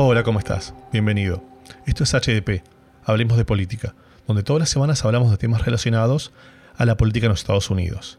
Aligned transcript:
Hola, 0.00 0.22
¿cómo 0.22 0.38
estás? 0.38 0.74
Bienvenido. 0.92 1.42
Esto 1.84 2.04
es 2.04 2.14
HDP, 2.14 2.62
Hablemos 3.02 3.36
de 3.36 3.44
Política, 3.44 3.96
donde 4.28 4.44
todas 4.44 4.60
las 4.60 4.68
semanas 4.68 5.04
hablamos 5.04 5.32
de 5.32 5.38
temas 5.38 5.64
relacionados 5.64 6.30
a 6.76 6.84
la 6.84 6.96
política 6.96 7.26
en 7.26 7.30
los 7.30 7.40
Estados 7.40 7.68
Unidos. 7.68 8.16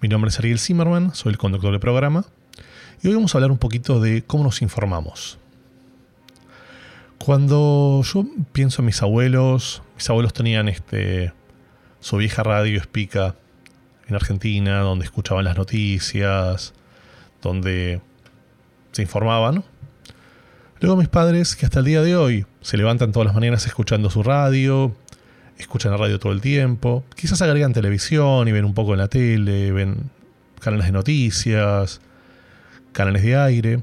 Mi 0.00 0.08
nombre 0.08 0.28
es 0.28 0.38
Ariel 0.38 0.60
Zimmerman, 0.60 1.16
soy 1.16 1.32
el 1.32 1.36
conductor 1.36 1.72
del 1.72 1.80
programa, 1.80 2.26
y 3.02 3.08
hoy 3.08 3.14
vamos 3.14 3.34
a 3.34 3.38
hablar 3.38 3.50
un 3.50 3.58
poquito 3.58 3.98
de 3.98 4.22
cómo 4.22 4.44
nos 4.44 4.62
informamos. 4.62 5.40
Cuando 7.18 8.02
yo 8.04 8.24
pienso 8.52 8.82
en 8.82 8.86
mis 8.86 9.02
abuelos, 9.02 9.82
mis 9.96 10.08
abuelos 10.08 10.32
tenían 10.32 10.68
este, 10.68 11.32
su 11.98 12.18
vieja 12.18 12.44
radio 12.44 12.78
Espica 12.78 13.34
en 14.06 14.14
Argentina, 14.14 14.78
donde 14.78 15.04
escuchaban 15.04 15.44
las 15.44 15.56
noticias, 15.56 16.72
donde 17.42 18.00
se 18.92 19.02
informaban. 19.02 19.64
Luego 20.80 20.96
mis 20.98 21.08
padres, 21.08 21.56
que 21.56 21.64
hasta 21.64 21.78
el 21.78 21.86
día 21.86 22.02
de 22.02 22.16
hoy 22.16 22.44
se 22.60 22.76
levantan 22.76 23.10
todas 23.10 23.24
las 23.24 23.34
mañanas 23.34 23.66
escuchando 23.66 24.10
su 24.10 24.22
radio, 24.22 24.94
escuchan 25.56 25.90
la 25.90 25.96
radio 25.96 26.18
todo 26.18 26.32
el 26.32 26.42
tiempo, 26.42 27.02
quizás 27.14 27.40
agregan 27.40 27.72
televisión 27.72 28.46
y 28.46 28.52
ven 28.52 28.66
un 28.66 28.74
poco 28.74 28.92
en 28.92 28.98
la 28.98 29.08
tele, 29.08 29.72
ven 29.72 30.10
canales 30.60 30.86
de 30.86 30.92
noticias, 30.92 32.02
canales 32.92 33.22
de 33.22 33.36
aire. 33.36 33.80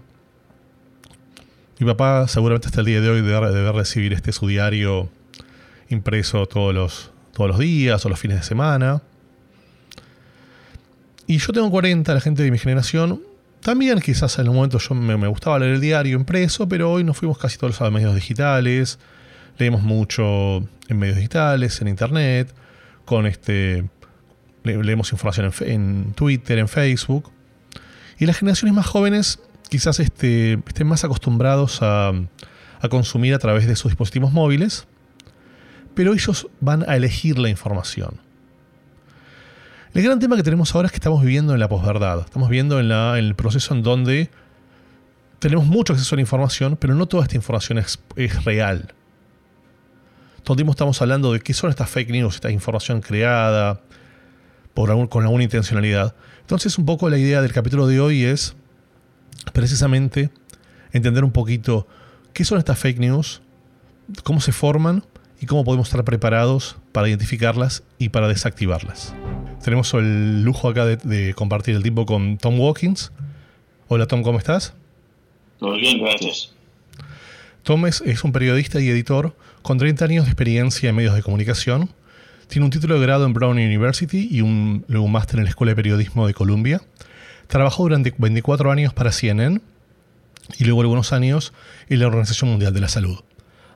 Mi 1.80 1.88
papá 1.88 2.28
seguramente 2.28 2.68
hasta 2.68 2.82
el 2.82 2.86
día 2.86 3.02
de 3.02 3.10
hoy 3.10 3.22
debe, 3.22 3.72
recibir 3.72 4.14
este 4.14 4.32
su 4.32 4.48
diario 4.48 5.10
impreso 5.90 6.46
todos 6.46 6.76
los, 6.76 7.12
todos 7.34 7.50
los 7.50 7.58
días 7.58 8.06
o 8.06 8.10
los 8.10 8.20
fines 8.20 8.38
de 8.38 8.44
semana. 8.44 9.02
Y 11.26 11.39
yo 11.39 11.54
tengo 11.54 11.72
40, 11.72 12.14
la 12.14 12.22
gente 12.22 12.44
de 12.44 12.52
mi 12.52 12.60
generación 12.60 13.33
también 13.64 14.00
quizás 14.02 14.38
en 14.39 14.50
un 14.50 14.56
momento 14.56 14.78
yo 14.78 14.94
me, 14.94 15.28
gustaba 15.28 15.59
leer 15.59 15.75
el 15.75 15.81
diario 15.81 16.17
impreso, 16.17 16.67
pero 16.67 16.92
hoy 16.92 17.03
nos 17.03 17.17
fuimos 17.17 17.38
casi 17.38 17.58
todos 17.58 17.81
a 17.81 17.89
medios 17.89 18.14
digitales. 18.14 19.00
Leemos 19.58 19.81
mucho 19.81 20.58
en 20.89 21.00
medios 21.00 21.16
digitales, 21.16 21.81
en 21.81 21.88
internet, 21.88 22.53
con 23.05 23.25
este 23.25 23.89
leemos 24.64 25.11
información 25.11 25.52
en, 25.61 26.14
Twitter, 26.14 26.58
en 26.58 26.67
Facebook. 26.67 27.31
Y 28.17 28.25
las 28.25 28.38
generaciones 28.38 28.73
más 28.73 28.86
jóvenes 28.86 29.39
quizás 29.70 30.00
este, 30.00 30.53
estén 30.53 30.88
más 30.88 31.03
acostumbrados 31.03 31.81
a, 31.81 32.14
a 32.80 32.89
consumir 32.89 33.33
a 33.33 33.39
través 33.39 33.67
de 33.67 33.75
sus 33.75 33.92
dispositivos 33.92 34.31
móviles, 34.31 34.88
pero 35.95 36.14
ellos 36.14 36.48
van 36.59 36.83
a 36.88 36.95
elegir 36.95 37.39
la 37.39 37.50
información. 37.50 38.20
El 39.94 40.02
gran 40.02 40.17
tema 40.17 40.36
que 40.36 40.41
tenemos 40.41 40.73
ahora 40.73 40.88
es 40.88 40.91
que 40.91 40.97
estamos 40.97 41.22
viviendo 41.22 41.53
en 41.53 41.59
la 41.59 41.69
posverdad. 41.69 42.22
Estamos 42.22 42.49
viviendo 42.49 42.80
en, 42.80 42.91
el 42.91 43.36
proceso 43.36 43.75
en 43.75 43.83
donde 43.83 44.31
tenemos 45.38 45.67
mucho 45.67 45.94
acceso 45.94 46.16
a 46.16 46.17
la 46.17 46.22
información, 46.22 46.77
pero 46.77 46.95
no 46.95 47.05
toda 47.05 47.23
esta 47.23 47.36
información 47.36 47.77
es, 47.77 47.99
real. 48.44 48.95
Todo 50.41 50.58
estamos 50.71 50.99
hablando 50.99 51.31
de 51.31 51.41
qué 51.41 51.53
son 51.53 51.69
estas 51.69 51.91
fake 51.91 52.09
news, 52.09 52.36
esta 52.36 52.49
información 52.49 53.02
creada 53.02 53.81
por 54.73 55.09
con 55.09 55.23
alguna 55.25 55.44
intencionalidad. 55.44 56.16
Entonces, 56.41 56.80
un 56.80 56.88
poco 56.88 57.08
la 57.11 57.19
idea 57.19 57.44
del 57.44 57.53
capítulo 57.53 57.86
de 57.86 57.99
hoy 57.99 58.23
es 58.23 58.55
precisamente 59.53 60.31
entender 60.91 61.23
un 61.23 61.31
poquito 61.31 61.88
qué 62.33 62.45
son 62.45 62.58
estas 62.58 62.80
fake 62.80 62.97
news, 62.97 63.44
cómo 64.23 64.41
se 64.41 64.53
forman 64.53 65.05
y 65.39 65.45
cómo 65.45 65.64
podemos 65.64 65.88
estar 65.88 66.03
preparados 66.03 66.77
para 66.91 67.08
identificarlas 67.09 67.83
y 67.99 68.09
para 68.09 68.27
desactivarlas. 68.27 69.14
Tenemos 69.64 69.94
el 69.94 70.44
lujo 70.44 70.67
acá 70.67 70.86
de, 70.86 71.33
compartir 71.36 71.77
el 71.77 71.83
tiempo 71.83 72.05
con 72.05 72.38
Tom 72.38 72.60
Watkins. 72.60 73.14
Hola 73.88 74.08
Tom, 74.08 74.21
¿cómo 74.21 74.38
estás? 74.38 74.73
Todo 75.58 75.76
bien, 75.77 76.04
gracias. 76.04 76.52
Tom 77.64 77.86
es, 77.86 78.02
un 78.26 78.33
periodista 78.33 78.82
y 78.82 78.89
editor 78.89 79.33
con 79.61 79.77
30 79.77 80.04
años 80.04 80.26
de 80.26 80.32
experiencia 80.32 80.89
en 80.89 80.95
medios 80.98 81.15
de 81.15 81.23
comunicación. 81.23 81.89
Tiene 82.49 82.65
un 82.65 82.71
título 82.71 82.95
de 82.95 83.02
grado 83.04 83.26
en 83.26 83.32
Brown 83.32 83.58
University 83.58 84.27
y 84.30 84.42
un, 84.42 84.83
luego 84.89 85.05
un 85.05 85.14
máster 85.14 85.38
en 85.39 85.45
la 85.45 85.52
Escuela 85.52 85.71
de 85.71 85.77
Periodismo 85.77 86.27
de 86.27 86.33
Columbia. 86.33 86.82
Trabajó 87.48 87.83
durante 87.83 88.14
24 88.17 88.70
años 88.70 88.93
para 88.93 89.14
CNN 89.14 89.61
y 90.59 90.65
luego 90.65 90.82
algunos 90.82 91.14
años 91.14 91.54
en 91.88 92.02
la 92.02 92.08
Organización 92.08 92.49
Mundial 92.49 92.73
de 92.73 92.82
la 92.82 92.89
Salud. 92.89 93.17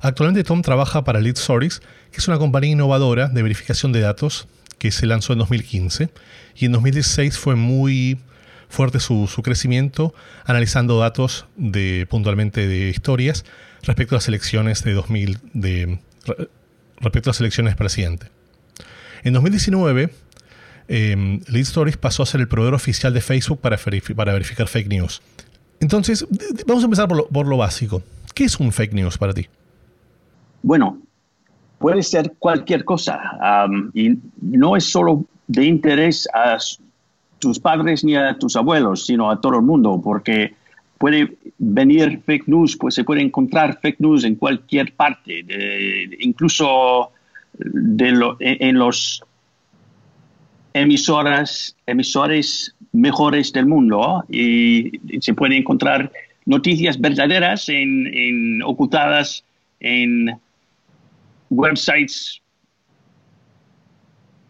Actualmente 0.02 0.44
Tom 0.44 0.62
trabaja 0.64 1.06
para 1.06 1.22
Lead 1.22 1.38
Stories, 1.38 1.80
que 2.12 2.18
es 2.18 2.28
una 2.28 2.40
compañía 2.40 2.72
innovadora 2.72 3.30
de 3.30 3.42
verificación 3.42 3.94
de 3.94 4.02
datos 4.02 4.50
que 4.78 4.92
se 4.92 5.06
lanzó 5.06 5.34
en 5.34 5.40
2015 5.40 6.10
y 6.56 6.66
en 6.66 6.72
2016 6.72 7.38
fue 7.38 7.56
muy 7.56 8.20
fuerte 8.70 9.00
su, 9.00 9.30
crecimiento 9.44 10.14
analizando 10.46 11.00
datos 11.00 11.46
de 11.56 12.06
puntualmente 12.10 12.68
de 12.68 12.90
historias 12.90 13.46
respecto 13.84 14.16
a 14.16 14.18
las 14.18 14.28
elecciones 14.28 14.84
de 14.84 14.94
2000 14.94 15.40
de, 15.54 16.00
respecto 17.00 17.30
a 17.30 17.32
las 17.32 17.40
elecciones 17.40 17.74
de 17.74 17.78
presidente. 17.78 18.28
En 19.24 19.34
2019 19.34 20.10
eh, 20.90 21.40
Lead 21.48 21.64
Stories 21.64 21.98
pasó 21.98 22.24
a 22.24 22.26
ser 22.26 22.42
el 22.42 22.48
proveedor 22.48 22.74
oficial 22.74 23.14
de 23.14 23.22
Facebook 23.22 23.60
para, 23.60 23.78
para 24.16 24.34
verificar 24.34 24.68
fake 24.68 24.88
news. 24.88 25.22
Entonces, 25.80 26.26
vamos 26.66 26.84
a 26.84 26.86
empezar 26.86 27.08
por 27.08 27.28
por 27.28 27.48
lo 27.48 27.58
básico. 27.58 28.02
¿Qué 28.34 28.46
es 28.46 28.60
un 28.60 28.72
fake 28.72 28.94
news 28.94 29.18
para 29.18 29.34
ti? 29.34 29.48
Bueno, 30.64 31.02
puede 31.80 32.04
ser 32.04 32.34
cualquier 32.40 32.84
cosa 32.84 33.20
y 33.94 34.18
no 34.42 34.76
es 34.76 34.86
solo 34.86 35.26
de 35.48 35.66
interés 35.66 36.28
a 36.34 36.58
tus 37.40 37.60
padres 37.60 38.04
ni 38.04 38.16
a 38.16 38.38
tus 38.38 38.56
abuelos, 38.56 39.06
sino 39.06 39.30
a 39.30 39.40
todo 39.40 39.58
el 39.58 39.62
mundo, 39.62 40.02
porque 40.04 40.54
puede 40.98 41.38
venir 41.60 42.22
fake 42.26 42.48
news, 42.48 42.76
pues 42.76 42.96
se 42.96 43.04
puede 43.04 43.22
encontrar 43.22 43.80
fake 43.80 44.00
news 44.00 44.24
en 44.24 44.36
cualquier 44.36 44.94
parte, 44.94 45.46
incluso 46.20 47.12
de 47.60 48.36
en, 48.40 48.78
los 48.78 49.24
emisoras, 50.74 51.76
emisores 51.86 52.76
mejores 52.92 53.54
del 53.54 53.66
mundo 53.66 54.24
y 54.30 54.92
se 55.22 55.34
puede 55.34 55.58
encontrar 55.58 56.12
noticias 56.46 57.00
verdaderas 57.00 57.70
en 57.70 58.62
ocultadas 58.64 59.44
en 59.80 60.40
websites 61.50 62.42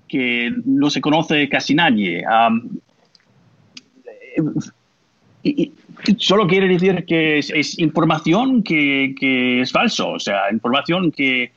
que 0.08 0.52
no 0.66 0.90
se 0.90 1.02
conoce 1.02 1.50
casi 1.50 1.75
nadie. 1.75 2.24
y, 5.44 5.72
solo 6.18 6.47
quiere 6.47 6.68
decir 6.68 7.06
que 7.06 7.40
es, 7.40 7.80
información 7.80 8.63
que, 8.63 9.62
es 9.62 9.72
falso, 9.72 10.09
o 10.09 10.19
sea, 10.19 10.52
información 10.52 11.12
que, 11.12 11.52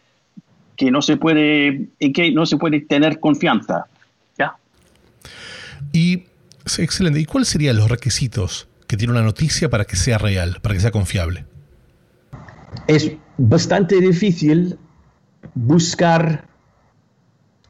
que 0.77 0.91
no 0.91 1.03
se 1.03 1.17
puede, 1.17 1.89
en 1.99 2.13
que 2.13 2.31
no 2.33 2.47
se 2.47 2.57
puede 2.57 2.81
tener 2.81 3.21
confianza. 3.21 3.87
¿Ya? 4.39 4.55
Y 5.93 6.25
excelente. 6.79 7.21
¿Y 7.21 7.25
cuáles 7.25 7.49
serían 7.49 7.77
los 7.77 7.91
requisitos 7.91 8.69
que 8.87 8.97
tiene 8.97 9.13
una 9.13 9.23
noticia 9.23 9.69
para 9.69 9.85
que 9.85 9.97
sea 9.97 10.19
real, 10.19 10.59
para 10.63 10.75
que 10.75 10.81
sea 10.81 10.91
confiable? 10.91 11.45
Es 12.87 13.13
bastante 13.37 14.01
difícil 14.01 14.79
buscar 15.55 16.45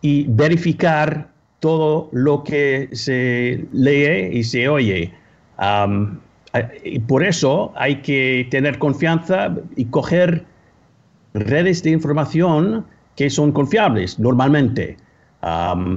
y 0.03 0.25
verificar 0.29 1.31
todo 1.61 2.09
lo 2.13 2.43
que 2.43 2.89
se 2.93 3.67
lee 3.73 4.39
y 4.39 4.45
se 4.45 4.69
oye. 4.69 5.13
y 6.85 6.99
por 7.01 7.23
eso 7.23 7.73
hay 7.77 7.97
que 7.97 8.49
tener 8.51 8.79
confianza 8.79 9.55
y 9.77 9.85
coger 9.87 10.45
redes 11.35 11.83
de 11.83 11.91
información 11.91 12.85
que 13.15 13.31
son 13.31 13.53
confiables 13.53 14.19
normalmente. 14.19 14.97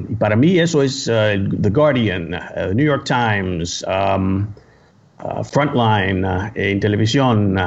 y 0.09 0.15
para 0.15 0.35
mí 0.35 0.59
eso 0.59 0.83
es 0.83 1.07
uh, 1.07 1.39
The 1.61 1.69
Guardian, 1.69 2.33
uh, 2.33 2.73
New 2.73 2.85
York 2.85 3.05
Times, 3.05 3.83
uh, 3.87 5.43
Frontline 5.43 6.25
en 6.55 6.79
televisión 6.81 7.57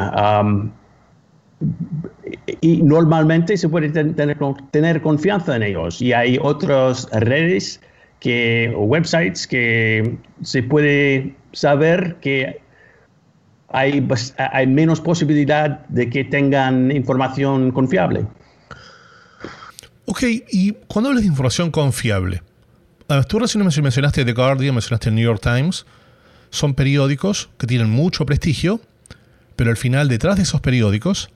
y 2.61 2.83
normalmente 2.83 3.57
se 3.57 3.69
puede 3.69 3.89
tener, 3.91 4.39
tener, 4.71 5.03
confianza 5.03 5.57
en 5.57 5.63
ellos. 5.63 6.01
Y 6.01 6.13
hay 6.13 6.39
otras 6.41 7.09
redes 7.11 7.81
que, 8.21 8.73
o 8.77 8.85
websites 8.85 9.47
que 9.47 10.17
se 10.43 10.63
puede 10.63 11.35
saber 11.53 12.17
que 12.21 12.61
hay, 13.69 14.07
hay 14.39 14.67
menos 14.67 15.01
posibilidad 15.01 15.87
de 15.89 16.09
que 16.09 16.25
tengan 16.25 16.91
información 16.93 17.73
confiable. 17.73 18.27
Ok, 20.07 20.23
y 20.51 20.73
cuando 20.87 21.09
hablas 21.09 21.25
de 21.25 21.29
información 21.29 21.71
confiable, 21.73 22.43
tú 23.29 23.41
recién 23.41 23.65
mencionaste 23.65 24.25
The 24.25 24.33
Guardian, 24.33 24.75
mencionaste 24.75 25.09
el 25.09 25.17
New 25.17 25.25
York 25.25 25.41
Times, 25.43 25.85
son 26.51 26.75
periódicos 26.75 27.51
que 27.59 27.67
tienen 27.67 27.91
mucho 27.91 28.25
prestigio, 28.25 28.81
pero 29.57 29.71
al 29.71 29.77
final 29.77 30.09
detrás 30.09 30.37
de 30.37 30.43
esos 30.43 30.61
periódicos 30.61 31.31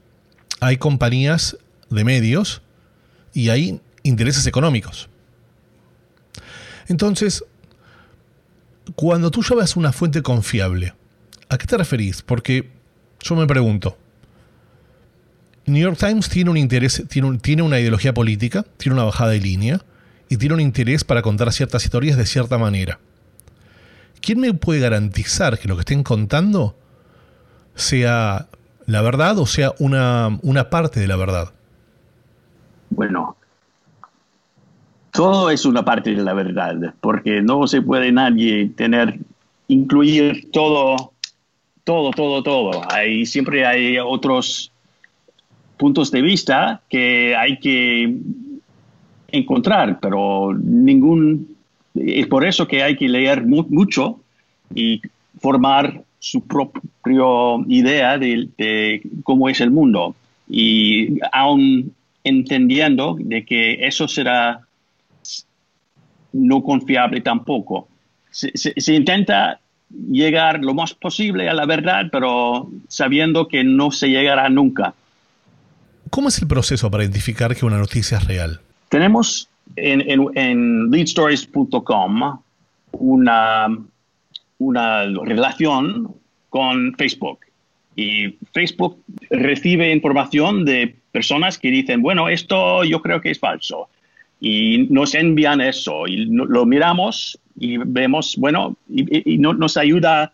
hay 0.60 0.76
compañías 0.76 1.56
de 1.88 2.04
medios 2.04 2.62
y 3.32 3.48
hay 3.48 3.80
intereses 4.02 4.46
económicos. 4.46 5.08
Entonces, 6.88 7.44
cuando 8.94 9.30
tú 9.30 9.42
llamas 9.42 9.76
una 9.76 9.92
fuente 9.92 10.22
confiable, 10.22 10.94
¿a 11.48 11.58
qué 11.58 11.66
te 11.66 11.76
referís? 11.76 12.22
Porque 12.22 12.70
yo 13.20 13.36
me 13.36 13.46
pregunto, 13.46 13.96
New 15.66 15.82
York 15.82 15.98
Times 15.98 16.28
tiene 16.28 16.50
un 16.50 16.56
interés, 16.56 17.04
tiene, 17.08 17.38
tiene 17.38 17.62
una 17.62 17.78
ideología 17.78 18.12
política, 18.12 18.64
tiene 18.76 18.94
una 18.94 19.04
bajada 19.04 19.30
de 19.30 19.40
línea 19.40 19.80
y 20.28 20.36
tiene 20.36 20.54
un 20.54 20.60
interés 20.60 21.04
para 21.04 21.22
contar 21.22 21.52
ciertas 21.52 21.84
historias 21.84 22.16
de 22.16 22.26
cierta 22.26 22.58
manera. 22.58 22.98
¿Quién 24.20 24.40
me 24.40 24.52
puede 24.52 24.80
garantizar 24.80 25.58
que 25.58 25.68
lo 25.68 25.76
que 25.76 25.80
estén 25.80 26.02
contando 26.02 26.76
sea 27.74 28.48
la 28.90 29.02
verdad 29.02 29.38
o 29.38 29.46
sea 29.46 29.72
una, 29.78 30.38
una 30.42 30.68
parte 30.68 31.00
de 31.00 31.06
la 31.06 31.16
verdad? 31.16 31.52
Bueno, 32.90 33.36
todo 35.12 35.50
es 35.50 35.64
una 35.64 35.84
parte 35.84 36.14
de 36.14 36.22
la 36.22 36.34
verdad, 36.34 36.94
porque 37.00 37.40
no 37.40 37.66
se 37.66 37.82
puede 37.82 38.12
nadie 38.12 38.68
tener, 38.76 39.18
incluir 39.68 40.50
todo, 40.50 41.12
todo, 41.84 42.10
todo, 42.10 42.42
todo. 42.42 42.82
Hay, 42.92 43.26
siempre 43.26 43.64
hay 43.66 43.98
otros 43.98 44.72
puntos 45.76 46.10
de 46.10 46.22
vista 46.22 46.82
que 46.88 47.34
hay 47.36 47.58
que 47.58 48.16
encontrar, 49.28 49.98
pero 50.00 50.52
ningún, 50.54 51.56
es 51.94 52.26
por 52.26 52.44
eso 52.44 52.66
que 52.66 52.82
hay 52.82 52.96
que 52.96 53.08
leer 53.08 53.46
mucho 53.46 54.20
y 54.74 55.00
formar 55.40 56.02
su 56.20 56.46
propia 56.46 56.84
idea 57.66 58.16
de, 58.18 58.48
de, 58.56 59.02
cómo 59.24 59.48
es 59.48 59.60
el 59.60 59.72
mundo. 59.72 60.14
Y 60.48 61.18
aún 61.32 61.92
entendiendo 62.22 63.16
de 63.18 63.44
que 63.44 63.86
eso 63.86 64.06
será 64.06 64.60
no 66.32 66.62
confiable 66.62 67.20
tampoco. 67.20 67.88
Se, 68.30 68.94
intenta 68.94 69.58
llegar 69.90 70.60
lo 70.60 70.74
más 70.74 70.94
posible 70.94 71.48
a 71.48 71.54
la 71.54 71.66
verdad, 71.66 72.06
pero 72.12 72.70
sabiendo 72.88 73.48
que 73.48 73.64
no 73.64 73.90
se 73.90 74.08
llegará 74.08 74.48
nunca. 74.48 74.94
¿Cómo 76.10 76.28
es 76.28 76.40
el 76.40 76.46
proceso 76.46 76.90
para 76.90 77.02
identificar 77.04 77.56
que 77.56 77.66
una 77.66 77.78
noticia 77.78 78.18
es 78.18 78.26
real? 78.26 78.60
Tenemos 78.88 79.48
en, 79.76 80.02
en, 80.34 80.90
leadstories.com 80.90 82.38
una, 82.92 83.78
una 84.60 85.04
relación 85.24 86.14
con 86.48 86.94
Facebook. 86.94 87.40
Y 87.96 88.36
Facebook 88.52 89.02
recibe 89.30 89.92
información 89.92 90.64
de 90.64 90.94
personas 91.10 91.58
que 91.58 91.70
dicen, 91.70 92.02
bueno, 92.02 92.28
esto 92.28 92.84
yo 92.84 93.02
creo 93.02 93.20
que 93.20 93.32
es 93.32 93.38
falso 93.40 93.88
y 94.40 94.86
nos 94.90 95.14
envían 95.14 95.60
eso 95.60 96.06
y 96.06 96.26
lo 96.26 96.64
miramos 96.64 97.38
y 97.58 97.76
vemos, 97.76 98.36
bueno, 98.38 98.76
y, 98.88 99.36
nos 99.38 99.76
ayuda 99.76 100.22
a 100.22 100.32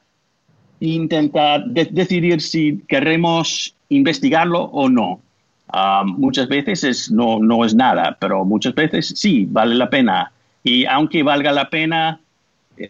intentar 0.81 1.65
decidir 1.67 2.41
si 2.41 2.83
queremos 2.87 3.75
investigarlo 3.89 4.65
o 4.65 4.89
no. 4.89 5.21
Ah, 5.69 6.05
muchas 6.07 6.47
veces 6.47 7.11
no, 7.11 7.41
no 7.41 7.65
es 7.65 7.75
nada, 7.75 8.17
pero 8.21 8.45
muchas 8.45 8.75
veces 8.75 9.13
sí, 9.17 9.47
vale 9.51 9.75
la 9.75 9.91
pena. 9.91 10.31
Y 10.63 10.85
aunque 10.85 11.25
valga 11.25 11.51
la 11.51 11.69
pena, 11.69 12.21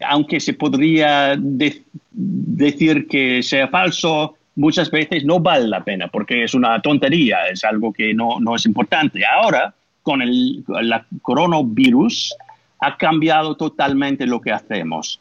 aunque 0.06 0.40
se 0.40 0.54
podría 0.54 1.36
decir 1.38 3.06
que 3.08 3.42
sea 3.42 3.68
falso, 3.68 4.36
muchas 4.56 4.90
veces 4.90 5.24
no 5.24 5.38
vale 5.40 5.68
la 5.68 5.84
pena 5.84 6.08
porque 6.08 6.44
es 6.44 6.54
una 6.54 6.80
tontería, 6.80 7.48
es 7.50 7.64
algo 7.64 7.92
que 7.92 8.14
no, 8.14 8.40
no 8.40 8.56
es 8.56 8.66
importante. 8.66 9.20
Ahora, 9.24 9.74
con 10.02 10.22
el 10.22 10.64
coronavirus 11.22 12.34
ha 12.80 12.96
cambiado 12.96 13.56
totalmente 13.56 14.26
lo 14.26 14.40
que 14.40 14.52
hacemos, 14.52 15.20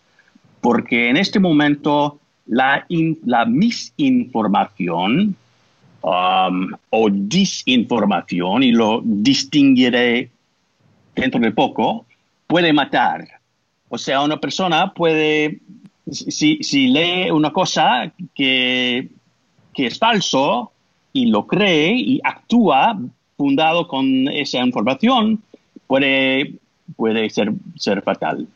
porque 0.62 1.10
en 1.10 1.18
este 1.18 1.40
momento 1.40 2.20
la, 2.48 2.86
la 3.26 3.46
misinformación 3.46 5.36
um, 6.02 6.72
o 6.90 7.10
disinformación, 7.10 8.64
y 8.64 8.72
lo 8.72 9.02
distinguiré 9.04 10.30
dentro 11.16 11.40
de 11.40 11.52
poco, 11.52 12.06
puede 12.48 12.74
matar. 12.74 13.28
O 13.90 13.98
sea, 13.98 14.22
una 14.22 14.40
persona 14.40 14.94
puede, 14.94 15.60
si, 16.10 16.58
si 16.64 16.88
lee 16.88 17.30
una 17.32 17.52
cosa 17.52 18.12
que, 18.34 19.10
que 19.74 19.88
es 19.88 20.00
falso 20.00 20.72
y 21.14 21.28
lo 21.28 21.46
cree 21.46 21.94
y 21.96 22.20
actúa 22.24 22.98
fundado 23.38 23.88
con 23.88 24.28
esa 24.30 24.60
información 24.60 25.42
puede, 25.88 26.56
puede 26.96 27.30
ser, 27.30 27.54
ser 27.76 28.02
fatal. 28.02 28.48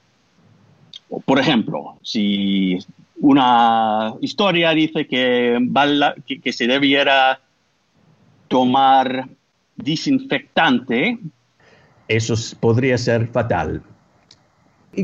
Por 1.26 1.40
ejemplo, 1.40 1.98
si 2.04 2.78
una 3.20 4.14
historia 4.22 4.72
dice 4.72 5.08
que, 5.08 5.60
que, 6.44 6.54
se 6.54 6.68
debiera 6.68 7.40
tomar 8.48 9.28
desinfectante, 9.76 11.18
eso 12.08 12.36
podría 12.60 12.98
ser 12.98 13.28
fatal. 13.28 13.82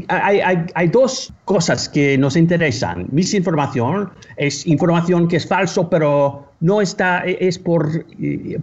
Hay, 0.08 0.88
dos 0.88 1.32
cosas 1.46 1.88
que 1.88 2.18
nos 2.18 2.36
interesan. 2.36 3.08
Misinformación 3.12 4.10
es 4.36 4.66
información 4.66 5.28
que 5.28 5.38
es 5.38 5.48
falso, 5.48 5.90
pero 5.90 6.50
no 6.60 6.82
está, 6.82 7.20
es 7.20 7.60
por, 7.60 8.06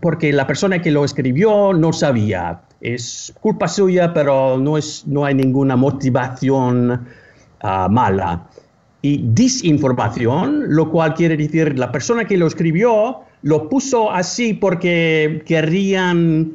porque 0.01 0.33
la 0.33 0.47
persona 0.47 0.83
que 0.83 0.91
lo 0.91 1.05
escribió 1.05 1.73
no 1.73 1.93
sabía. 1.93 2.63
Es 2.81 3.33
culpa 3.41 3.69
suya, 3.69 4.13
pero 4.13 4.59
no, 4.59 4.77
es, 4.77 5.07
no 5.07 5.25
hay 5.25 5.35
ninguna 5.35 5.77
motivación 5.77 7.07
ah, 7.61 7.89
mala. 7.89 8.49
Y 9.01 9.21
desinformación, 9.23 10.75
lo 10.75 10.91
cual 10.91 11.15
quiere 11.15 11.37
decir 11.37 11.79
la 11.79 11.93
persona 11.93 12.25
que 12.25 12.37
lo 12.37 12.47
escribió 12.49 13.21
lo 13.43 13.69
puso 13.69 14.11
así 14.11 14.55
porque 14.55 15.43
querían 15.47 16.53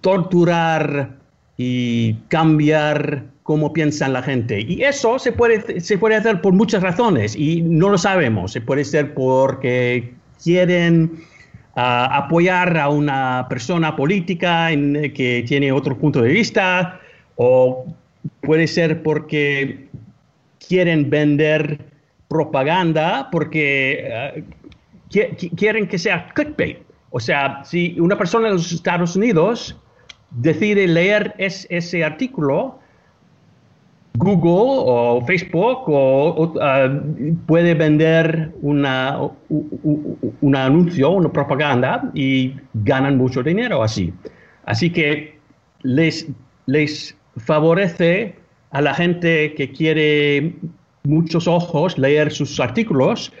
torturar 0.00 1.16
y 1.56 2.14
cambiar 2.28 3.24
cómo 3.42 3.72
piensa 3.72 4.08
la 4.08 4.22
gente. 4.22 4.60
Y 4.60 4.82
eso 4.82 5.18
se 5.18 5.32
puede, 5.32 5.80
se 5.80 5.98
puede 5.98 6.16
hacer 6.16 6.40
por 6.40 6.52
muchas 6.52 6.82
razones 6.82 7.34
y 7.36 7.62
no 7.62 7.88
lo 7.88 7.98
sabemos. 7.98 8.52
Se 8.52 8.60
puede 8.60 8.84
ser 8.84 9.14
porque 9.14 10.14
quieren 10.42 11.24
ah, 11.74 12.16
apoyar 12.16 12.76
a 12.78 12.88
una 12.88 13.46
persona 13.48 13.96
política 13.96 14.70
en, 14.70 15.12
que 15.12 15.44
tiene 15.46 15.72
otro 15.72 15.98
punto 15.98 16.22
de 16.22 16.30
vista, 16.30 17.00
o 17.36 17.86
puede 18.42 18.66
ser 18.66 19.02
porque 19.02 19.88
quieren 20.66 21.10
vender 21.10 21.78
propaganda, 22.28 23.28
porque 23.30 24.08
ah, 24.14 24.40
quieren 25.56 25.88
que 25.88 25.98
sea 25.98 26.28
clickbait. 26.34 26.78
O 27.10 27.20
sea, 27.20 27.62
si 27.64 27.98
una 28.00 28.16
persona 28.16 28.48
en 28.48 28.54
los 28.54 28.72
Estados 28.72 29.16
Unidos 29.16 29.76
decide 30.30 30.86
leer 30.86 31.34
ese 31.36 32.04
artículo, 32.04 32.78
Google 34.14 34.84
o 34.86 35.22
Facebook 35.26 35.88
o, 35.88 36.44
uh, 36.44 37.36
puede 37.46 37.74
vender 37.74 38.52
una, 38.60 39.18
un 39.48 40.56
anuncio, 40.56 41.10
una 41.10 41.32
propaganda 41.32 42.10
y 42.14 42.54
ganan 42.74 43.16
mucho 43.16 43.42
dinero 43.42 43.82
así. 43.82 44.12
Así 44.66 44.90
que 44.90 45.38
les, 45.82 46.28
les 46.66 47.16
favorece 47.36 48.36
a 48.70 48.80
la 48.80 48.94
gente 48.94 49.54
que 49.54 49.70
quiere 49.70 50.54
muchos 51.04 51.48
ojos 51.48 51.98
leer 51.98 52.30
sus 52.30 52.60
artículos, 52.60 53.32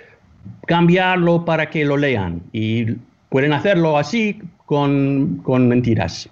cambiarlo 0.66 1.44
para 1.44 1.70
que 1.70 1.84
lo 1.84 1.96
lean. 1.96 2.42
Y 2.52 2.86
pueden 3.28 3.52
hacerlo 3.52 3.98
así 3.98 4.40
con, 4.66 5.40
con 5.42 5.68
mentiras. 5.68 6.28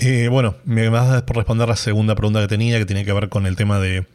Eh, 0.00 0.28
bueno, 0.28 0.54
me 0.64 0.88
vas 0.88 1.22
por 1.22 1.36
responder 1.36 1.68
la 1.68 1.74
segunda 1.74 2.14
pregunta 2.14 2.40
que 2.40 2.46
tenía, 2.46 2.78
que 2.78 2.86
tiene 2.86 3.04
que 3.04 3.12
ver 3.12 3.28
con 3.28 3.46
el 3.46 3.56
tema 3.56 3.80
de 3.80 4.06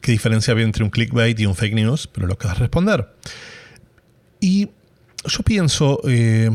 qué 0.00 0.10
diferencia 0.10 0.50
había 0.50 0.64
entre 0.64 0.82
un 0.82 0.90
clickbait 0.90 1.38
y 1.38 1.46
un 1.46 1.54
fake 1.54 1.74
news, 1.74 2.08
pero 2.08 2.26
lo 2.26 2.36
que 2.36 2.48
vas 2.48 2.56
a 2.56 2.60
responder. 2.60 3.08
Y 4.40 4.70
yo 5.24 5.44
pienso, 5.44 6.00
eh, 6.08 6.50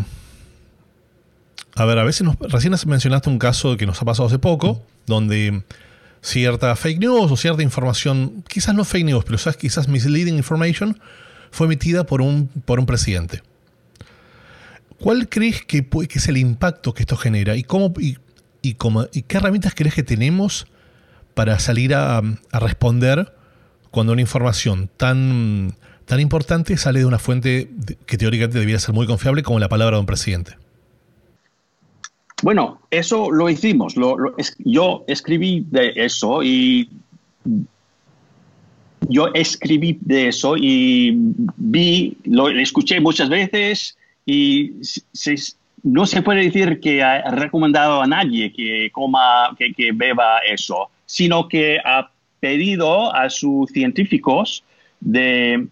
a 1.76 1.86
ver, 1.86 2.00
a 2.00 2.04
veces 2.04 2.24
nos, 2.24 2.36
recién 2.38 2.76
mencionaste 2.86 3.30
un 3.30 3.40
caso 3.40 3.78
que 3.78 3.86
nos 3.86 4.02
ha 4.02 4.06
pasado 4.06 4.28
hace 4.28 4.40
poco, 4.40 4.84
donde 5.06 5.64
cierta 6.22 6.76
fake 6.76 7.00
news 7.00 7.32
o 7.32 7.38
cierta 7.38 7.64
información, 7.64 8.44
quizás 8.50 8.76
no 8.76 8.84
fake 8.84 9.06
news, 9.06 9.24
pero 9.24 9.38
quizás 9.58 9.88
misleading 9.88 10.36
information, 10.36 11.00
fue 11.50 11.68
emitida 11.68 12.06
por 12.06 12.22
un, 12.22 12.50
por 12.66 12.78
un 12.78 12.86
presidente. 12.86 13.42
¿Cuál 15.00 15.30
crees 15.30 15.64
que, 15.64 15.88
que, 15.88 16.18
es 16.18 16.28
el 16.28 16.38
impacto 16.38 16.94
que 16.94 17.04
esto 17.04 17.18
genera 17.18 17.56
y, 17.56 17.64
cómo, 17.64 17.94
y, 18.00 18.18
qué 18.74 19.38
herramientas 19.38 19.74
crees 19.76 19.94
que 19.94 20.04
tenemos 20.04 20.68
para 21.34 21.60
salir 21.60 21.94
a, 21.94 22.22
responder 22.52 23.34
cuando 23.92 24.14
una 24.14 24.22
información 24.22 24.90
tan, 24.98 25.76
tan 26.06 26.20
importante 26.20 26.78
sale 26.78 27.00
de 27.00 27.06
una 27.06 27.20
fuente 27.20 27.70
que 28.06 28.18
teóricamente 28.18 28.60
debiera 28.60 28.80
ser 28.80 28.96
muy 28.96 29.06
confiable 29.06 29.44
como 29.44 29.60
la 29.60 29.70
palabra 29.70 29.98
de 29.98 30.00
un 30.00 30.08
presidente? 30.08 30.58
Bueno, 32.42 32.82
eso 32.92 33.32
lo 33.32 33.50
hicimos. 33.50 33.96
yo 34.60 35.06
escribí 35.08 35.66
de 35.70 35.94
eso 35.96 36.44
y 36.44 36.90
yo 39.10 39.28
escribí 39.34 39.98
de 40.02 40.30
eso 40.30 40.56
y 40.58 41.18
vi, 41.56 42.18
lo 42.26 42.50
escuché 42.50 43.00
muchas 43.00 43.30
veces 43.30 43.98
y 44.28 44.74
no 45.84 46.06
se 46.06 46.22
puede 46.22 46.44
decir 46.44 46.82
que 46.82 47.02
ha 47.02 47.32
recomendado 47.32 48.02
a 48.02 48.08
nadie 48.08 48.52
que 48.52 48.92
coma, 48.92 49.56
que, 49.58 49.74
que 49.74 49.94
beba 49.94 50.40
eso, 50.40 50.90
sino 51.06 51.48
que 51.48 51.80
ha 51.84 52.12
pedido 52.42 53.16
a 53.16 53.30
sus 53.30 53.72
científicos 53.72 54.66
de, 55.00 55.66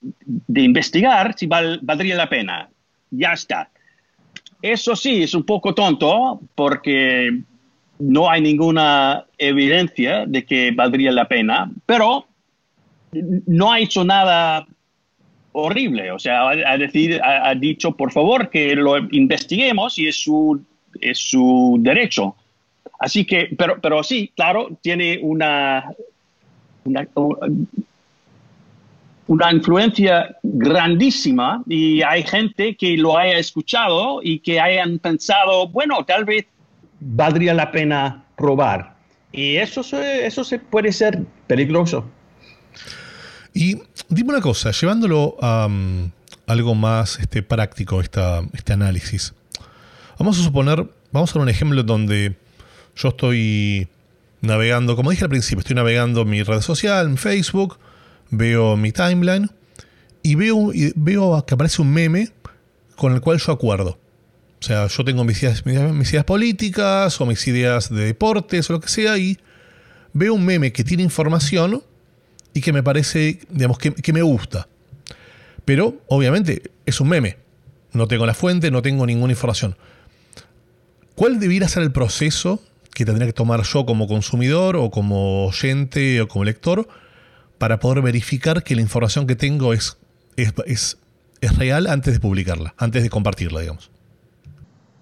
de 0.00 0.60
investigar 0.60 1.34
si 1.38 1.46
valdría 1.46 2.16
la 2.16 2.28
pena. 2.28 2.68
Ya 3.12 3.32
está. 3.34 3.70
Eso 4.60 4.96
sí, 4.96 5.22
es 5.22 5.34
un 5.34 5.44
poco 5.44 5.72
tonto 5.72 6.40
porque 6.56 7.40
no 8.00 8.28
hay 8.28 8.40
ninguna 8.40 9.26
evidencia 9.38 10.26
de 10.26 10.44
que 10.44 10.72
valdría 10.72 11.12
la 11.12 11.28
pena, 11.28 11.70
pero 11.86 12.26
no 13.12 13.70
ha 13.70 13.78
hecho 13.78 14.02
nada 14.02 14.66
horrible. 15.56 16.12
O 16.12 16.18
sea, 16.18 16.48
ha, 16.50 17.54
dicho, 17.54 17.92
por 17.92 18.12
favor, 18.12 18.50
que 18.50 18.76
lo 18.76 18.98
investiguemos 18.98 19.98
y 19.98 20.08
es 20.08 20.16
su, 20.16 20.62
es 21.00 21.18
su 21.18 21.78
derecho. 21.80 22.36
Así 22.98 23.24
que, 23.24 23.48
pero, 23.56 23.80
pero 23.80 24.02
sí, 24.02 24.30
claro, 24.36 24.68
tiene 24.82 25.18
una, 25.22 25.92
una, 29.26 29.52
influencia 29.52 30.36
grandísima 30.42 31.62
y 31.66 32.02
hay 32.02 32.22
gente 32.22 32.76
que 32.76 32.96
lo 32.96 33.16
haya 33.16 33.38
escuchado 33.38 34.20
y 34.22 34.40
que 34.40 34.60
hayan 34.60 34.98
pensado, 34.98 35.68
bueno, 35.68 36.04
tal 36.04 36.24
vez 36.26 36.46
valdría 37.00 37.54
la 37.54 37.70
pena 37.70 38.24
probar. 38.36 38.94
Y 39.32 39.56
eso, 39.56 39.80
eso 39.80 40.44
se 40.44 40.58
puede 40.58 40.92
ser 40.92 41.22
peligroso. 41.46 42.10
Y 43.52 43.76
dime 44.08 44.30
una 44.30 44.40
cosa, 44.40 44.70
llevándolo 44.70 45.36
a 45.40 45.68
algo 46.46 46.74
más 46.74 47.18
este, 47.18 47.42
práctico, 47.42 48.00
esta, 48.00 48.42
este 48.52 48.72
análisis. 48.72 49.34
Vamos 50.18 50.38
a 50.38 50.42
suponer, 50.42 50.88
vamos 51.12 51.30
a 51.30 51.34
dar 51.34 51.42
un 51.42 51.48
ejemplo 51.48 51.82
donde 51.82 52.36
yo 52.94 53.08
estoy 53.08 53.88
navegando, 54.40 54.96
como 54.96 55.10
dije 55.10 55.24
al 55.24 55.30
principio, 55.30 55.60
estoy 55.60 55.76
navegando 55.76 56.24
mi 56.24 56.42
red 56.42 56.60
social, 56.60 57.06
en 57.06 57.16
Facebook, 57.16 57.78
veo 58.30 58.76
mi 58.76 58.92
timeline 58.92 59.50
y 60.22 60.34
veo, 60.34 60.72
veo 60.94 61.44
que 61.46 61.54
aparece 61.54 61.82
un 61.82 61.92
meme 61.92 62.30
con 62.96 63.12
el 63.12 63.20
cual 63.20 63.38
yo 63.38 63.52
acuerdo. 63.52 63.98
O 64.58 64.64
sea, 64.64 64.86
yo 64.86 65.04
tengo 65.04 65.22
mis 65.24 65.42
ideas, 65.42 65.66
mis 65.66 66.10
ideas 66.10 66.24
políticas 66.24 67.20
o 67.20 67.26
mis 67.26 67.46
ideas 67.46 67.90
de 67.90 68.06
deportes 68.06 68.70
o 68.70 68.74
lo 68.74 68.80
que 68.80 68.88
sea 68.88 69.18
y 69.18 69.38
veo 70.12 70.34
un 70.34 70.44
meme 70.44 70.72
que 70.72 70.82
tiene 70.82 71.02
información 71.02 71.82
y 72.56 72.62
que 72.62 72.72
me 72.72 72.82
parece, 72.82 73.38
digamos, 73.50 73.76
que, 73.76 74.12
me 74.14 74.22
gusta. 74.22 74.66
Pero, 75.66 76.00
obviamente, 76.08 76.62
es 76.86 77.02
un 77.02 77.10
meme. 77.10 77.36
No 77.92 78.08
tengo 78.08 78.24
la 78.24 78.32
fuente, 78.32 78.70
no 78.70 78.80
tengo 78.80 79.04
ninguna 79.04 79.34
información. 79.34 79.76
¿Cuál 81.14 81.38
debiera 81.38 81.68
ser 81.68 81.82
el 81.82 81.92
proceso 81.92 82.62
que 82.94 83.04
tendría 83.04 83.26
que 83.26 83.34
tomar 83.34 83.62
yo 83.62 83.84
como 83.84 84.08
consumidor 84.08 84.76
o 84.76 84.90
como 84.90 85.44
oyente 85.44 86.22
o 86.22 86.28
como 86.28 86.44
lector 86.46 86.88
para 87.58 87.78
poder 87.78 88.00
verificar 88.00 88.62
que 88.62 88.74
la 88.74 88.80
información 88.80 89.26
que 89.26 89.36
tengo 89.36 89.74
es, 89.74 89.98
es, 90.38 90.96
real 91.58 91.88
antes 91.88 92.14
de 92.14 92.20
publicarla, 92.20 92.74
antes 92.78 93.02
de 93.02 93.10
compartirla, 93.10 93.60
digamos. 93.60 93.90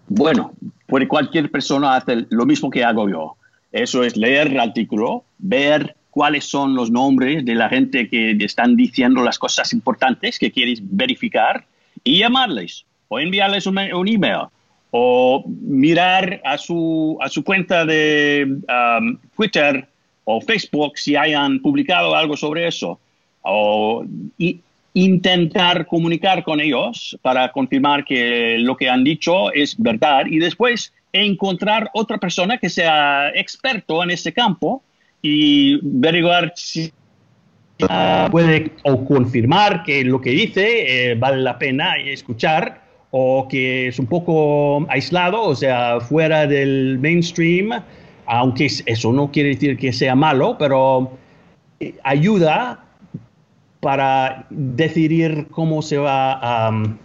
Bueno, 0.08 0.54
puede 0.88 1.06
cualquier 1.06 1.52
persona 1.52 1.94
hacer 1.94 2.26
lo 2.30 2.46
mismo 2.46 2.68
que 2.68 2.82
hago 2.82 3.08
yo. 3.08 3.36
Eso 3.70 4.02
es 4.02 4.16
leer 4.16 4.48
el 4.48 4.58
artículo, 4.58 5.24
ver 5.38 5.94
cuáles 6.14 6.44
son 6.44 6.76
los 6.76 6.92
nombres 6.92 7.44
de 7.44 7.56
la 7.56 7.68
gente 7.68 8.08
que 8.08 8.36
están 8.38 8.76
diciendo 8.76 9.20
las 9.24 9.36
cosas 9.36 9.72
importantes 9.72 10.38
que 10.38 10.52
quieres 10.52 10.78
verificar 10.80 11.66
y 12.04 12.20
llamarles 12.20 12.84
o 13.08 13.18
enviarles 13.18 13.66
un, 13.66 13.76
email 13.78 14.46
o 14.92 15.44
mirar 15.46 16.40
a 16.44 16.56
su, 16.56 17.18
a 17.20 17.28
su 17.28 17.42
cuenta 17.42 17.84
de 17.84 18.46
um, 18.46 19.18
Twitter 19.34 19.88
o 20.22 20.40
Facebook 20.40 20.98
si 20.98 21.16
hayan 21.16 21.58
publicado 21.58 22.14
algo 22.14 22.36
sobre 22.36 22.68
eso, 22.68 23.00
o 23.42 24.06
intentar 24.92 25.84
comunicar 25.84 26.44
con 26.44 26.60
ellos 26.60 27.18
para 27.22 27.50
confirmar 27.50 28.04
que 28.04 28.56
lo 28.60 28.76
que 28.76 28.88
han 28.88 29.02
dicho 29.02 29.52
es 29.52 29.76
verdad 29.76 30.26
y 30.26 30.38
después 30.38 30.92
encontrar 31.12 31.90
otra 31.92 32.18
persona 32.18 32.58
que 32.58 32.70
sea 32.70 33.30
experto 33.34 34.00
en 34.04 34.12
ese 34.12 34.32
campo 34.32 34.84
y 35.24 35.80
averiguar 35.98 36.52
si 36.54 36.92
ah, 37.88 38.28
puede 38.30 38.70
o 38.84 39.04
confirmar 39.06 39.82
que 39.82 40.04
lo 40.04 40.20
que 40.20 40.30
dice 40.30 40.66
eh, 41.10 41.14
vale 41.14 41.40
la 41.40 41.58
pena 41.58 41.96
escuchar 41.96 42.82
o 43.10 43.48
que 43.48 43.88
es 43.88 43.98
un 43.98 44.06
poco 44.06 44.86
aislado, 44.90 45.40
o 45.42 45.56
sea, 45.56 45.98
fuera 46.00 46.46
del 46.46 46.98
mainstream 47.00 47.72
aunque 48.26 48.68
eso 48.86 49.12
no 49.12 49.30
quiere 49.30 49.50
decir 49.50 49.76
que 49.78 49.92
sea 49.92 50.14
malo, 50.14 50.56
pero 50.58 51.16
eh, 51.80 51.94
ayuda 52.04 52.84
para 53.80 54.46
decidir 54.50 55.46
cómo 55.50 55.82
se 55.82 55.98
va 55.98 56.32
a 56.32 56.70
um, 56.70 56.96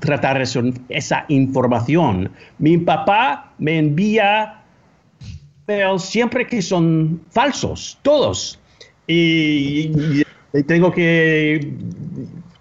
tratar 0.00 0.40
esa 0.40 1.24
información. 1.28 2.30
Mi 2.58 2.76
papá 2.76 3.52
me 3.58 3.78
envía 3.78 4.62
pero 5.68 5.98
siempre 5.98 6.46
que 6.46 6.62
son 6.62 7.20
falsos, 7.30 7.98
todos. 8.00 8.58
Y, 9.06 9.92
tengo 10.66 10.90
que 10.90 11.74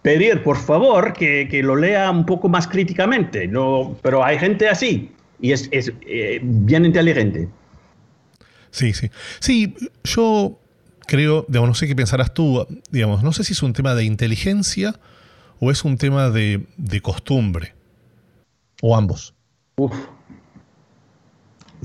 pedir, 0.01 0.43
por 0.43 0.57
favor, 0.57 1.13
que, 1.13 1.47
lo 1.63 1.77
lea 1.77 2.11
un 2.11 2.25
poco 2.25 2.49
más 2.49 2.67
críticamente. 2.67 3.47
No, 3.47 3.95
pero 4.01 4.25
hay 4.25 4.37
gente 4.37 4.67
así 4.67 5.09
y 5.39 5.53
es, 5.53 5.69
eh, 5.71 6.41
bien 6.43 6.83
inteligente. 6.83 7.47
Sí, 8.71 8.93
sí. 8.93 9.09
Sí, 9.39 9.73
yo 10.03 10.59
creo, 11.07 11.45
digamos, 11.47 11.69
no 11.69 11.75
sé 11.75 11.87
qué 11.87 11.95
pensarás 11.95 12.33
tú, 12.33 12.67
digamos, 12.91 13.23
no 13.23 13.31
sé 13.31 13.45
si 13.45 13.53
es 13.53 13.63
un 13.63 13.71
tema 13.71 13.95
de 13.95 14.03
inteligencia 14.03 14.99
o 15.61 15.71
es 15.71 15.85
un 15.85 15.97
tema 15.97 16.29
de, 16.29 16.67
costumbre. 17.01 17.73
O 18.81 18.97
ambos. 18.97 19.33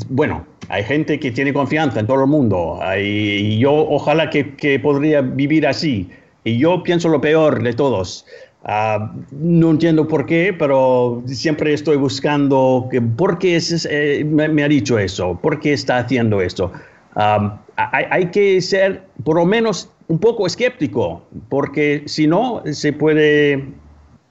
Bueno, 0.08 0.46
hay 0.72 0.84
gente 0.84 1.20
que 1.20 1.30
tiene 1.30 1.52
confianza 1.52 2.00
en 2.00 2.06
todo 2.06 2.22
el 2.22 2.30
mundo. 2.30 2.80
y 2.98 3.58
yo 3.58 3.74
ojalá 3.74 4.30
que, 4.30 4.80
podría 4.82 5.20
vivir 5.20 5.66
así. 5.66 6.08
Y 6.44 6.56
yo 6.56 6.82
pienso 6.82 7.10
lo 7.10 7.20
peor 7.20 7.62
de 7.62 7.74
todos. 7.74 8.24
Ah, 8.64 9.12
no 9.32 9.72
entiendo 9.72 10.08
por 10.08 10.24
qué, 10.24 10.56
pero 10.58 11.22
siempre 11.26 11.74
estoy 11.74 11.98
buscando 11.98 12.88
que, 12.90 13.02
por 13.02 13.38
qué 13.38 13.60
eh, 13.90 14.24
me, 14.24 14.62
ha 14.62 14.68
dicho 14.68 14.98
eso, 14.98 15.38
por 15.42 15.60
qué 15.60 15.74
está 15.74 15.98
haciendo 15.98 16.40
esto. 16.40 16.72
Ah, 17.16 17.60
hay, 17.76 18.30
que 18.30 18.58
ser 18.62 19.02
por 19.24 19.36
lo 19.36 19.44
menos 19.44 19.90
un 20.08 20.18
poco 20.18 20.46
escéptico, 20.46 21.22
porque 21.50 22.04
si 22.06 22.26
no, 22.26 22.62
se 22.72 22.94
puede 22.94 23.62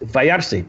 fallarse. 0.07 0.65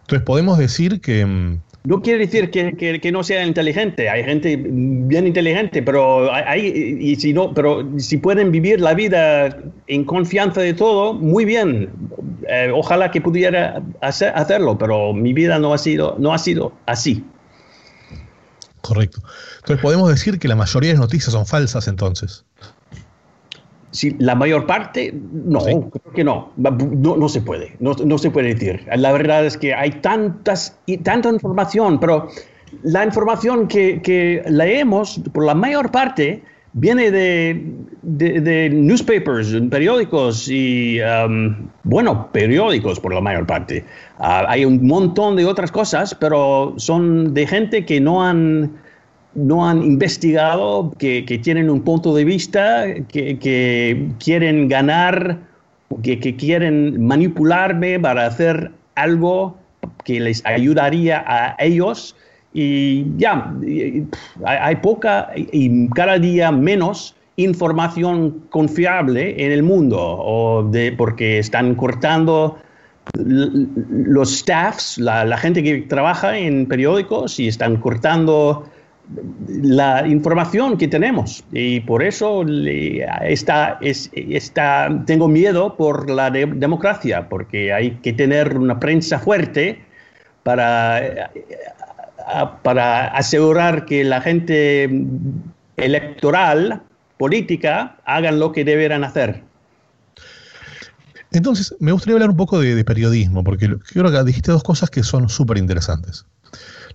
Entonces 0.00 0.26
podemos 0.26 0.58
decir 0.58 1.00
que 1.00 1.24
mm, 1.24 1.60
no 1.84 2.00
quiere 2.00 2.26
decir 2.26 2.50
que, 2.50 3.12
no 3.12 3.24
sea 3.24 3.44
inteligente. 3.44 4.08
Hay 4.08 4.22
gente 4.24 4.56
bien 4.56 5.26
inteligente, 5.26 5.82
pero 5.82 6.32
hay, 6.32 6.98
y 7.00 7.16
si 7.16 7.32
no, 7.32 7.52
pero 7.52 7.88
si 7.98 8.18
pueden 8.18 8.52
vivir 8.52 8.80
la 8.80 8.94
vida 8.94 9.56
en 9.88 10.04
confianza 10.04 10.60
de 10.60 10.74
todo, 10.74 11.12
muy 11.12 11.44
bien. 11.44 11.90
Eh, 12.48 12.70
ojalá 12.72 13.10
que 13.10 13.20
pudiera 13.20 13.82
hacerlo, 14.00 14.78
pero 14.78 15.12
mi 15.12 15.32
vida 15.32 15.58
no 15.58 15.74
ha 15.74 15.78
sido, 15.78 16.16
no 16.18 16.32
ha 16.32 16.38
sido 16.38 16.72
así. 16.86 17.24
Correcto. 18.80 19.20
Entonces 19.60 19.82
podemos 19.82 20.08
decir 20.08 20.38
que 20.38 20.48
la 20.48 20.56
mayoría 20.56 20.90
de 20.90 20.94
las 20.94 21.00
noticias 21.00 21.32
son 21.32 21.46
falsas 21.46 21.88
entonces. 21.88 22.44
Sí, 23.92 24.16
la 24.18 24.34
mayor 24.34 24.66
parte, 24.66 25.14
no, 25.32 25.60
creo 25.60 26.12
que 26.14 26.24
no. 26.24 26.50
no. 26.56 27.28
se 27.28 27.42
puede, 27.42 27.76
no, 27.78 28.18
se 28.18 28.30
puede 28.30 28.54
decir. 28.54 28.86
La 28.96 29.12
verdad 29.12 29.44
es 29.44 29.58
que 29.58 29.74
hay 29.74 29.90
tantas 29.90 30.78
y 30.86 30.96
tanta 30.96 31.28
información, 31.28 32.00
pero 32.00 32.28
la 32.82 33.04
información 33.04 33.68
que, 33.68 34.42
leemos, 34.48 35.20
por 35.34 35.44
la 35.44 35.54
mayor 35.54 35.90
parte, 35.90 36.42
viene 36.72 37.10
de, 37.10 37.66
de, 38.00 38.70
newspapers, 38.70 39.54
periódicos 39.70 40.48
y, 40.48 40.98
um, 41.02 41.68
bueno, 41.82 42.30
periódicos 42.32 42.98
por 42.98 43.12
la 43.12 43.20
mayor 43.20 43.46
parte. 43.46 43.84
Ah, 44.18 44.46
hay 44.48 44.64
un 44.64 44.86
montón 44.86 45.36
de 45.36 45.44
otras 45.44 45.70
cosas, 45.70 46.14
pero 46.14 46.72
son 46.78 47.34
de 47.34 47.46
gente 47.46 47.84
que 47.84 48.00
no 48.00 48.24
han 48.24 48.81
no 49.34 49.66
han 49.66 49.82
investigado, 49.82 50.92
que, 50.98 51.22
tienen 51.42 51.70
un 51.70 51.82
punto 51.82 52.14
de 52.14 52.24
vista, 52.24 52.84
que, 53.08 54.08
quieren 54.18 54.68
ganar, 54.68 55.38
que, 56.02 56.36
quieren 56.36 57.04
manipularme 57.04 57.98
para 57.98 58.26
hacer 58.26 58.70
algo 58.94 59.56
que 60.04 60.20
les 60.20 60.44
ayudaría 60.44 61.24
a 61.26 61.56
ellos. 61.58 62.16
Y 62.54 63.06
ya, 63.16 63.54
hay, 64.44 64.76
poca 64.76 65.30
y 65.34 65.88
cada 65.90 66.18
día 66.18 66.52
menos 66.52 67.14
información 67.36 68.42
confiable 68.50 69.42
en 69.42 69.52
el 69.52 69.62
mundo, 69.62 69.98
o 69.98 70.62
de, 70.64 70.92
porque 70.92 71.38
están 71.38 71.74
cortando 71.74 72.58
los 73.14 74.38
staffs, 74.38 74.98
la, 74.98 75.36
gente 75.36 75.62
que 75.62 75.78
trabaja 75.82 76.38
en 76.38 76.66
periódicos 76.66 77.40
y 77.40 77.48
están 77.48 77.76
cortando 77.76 78.64
la 79.48 80.06
información 80.06 80.76
que 80.76 80.88
tenemos 80.88 81.44
y 81.52 81.80
por 81.80 82.02
eso 82.02 82.44
está, 83.22 83.78
está, 83.80 85.02
tengo 85.06 85.28
miedo 85.28 85.76
por 85.76 86.10
la 86.10 86.30
democracia 86.30 87.28
porque 87.28 87.72
hay 87.72 87.92
que 88.02 88.12
tener 88.12 88.56
una 88.56 88.78
prensa 88.80 89.18
fuerte 89.18 89.82
para, 90.42 91.30
para 92.62 93.08
asegurar 93.08 93.84
que 93.84 94.04
la 94.04 94.20
gente 94.20 94.90
electoral 95.76 96.82
política 97.18 97.96
hagan 98.04 98.38
lo 98.38 98.52
que 98.52 98.64
deberán 98.64 99.04
hacer. 99.04 99.42
Entonces, 101.32 101.74
me 101.80 101.92
gustaría 101.92 102.14
hablar 102.14 102.30
un 102.30 102.36
poco 102.36 102.60
de, 102.60 102.84
periodismo, 102.84 103.42
porque 103.42 103.68
creo 103.68 104.10
que 104.10 104.24
dijiste 104.24 104.52
dos 104.52 104.62
cosas 104.62 104.90
que 104.90 105.02
son 105.02 105.28
súper 105.28 105.56
interesantes. 105.56 106.26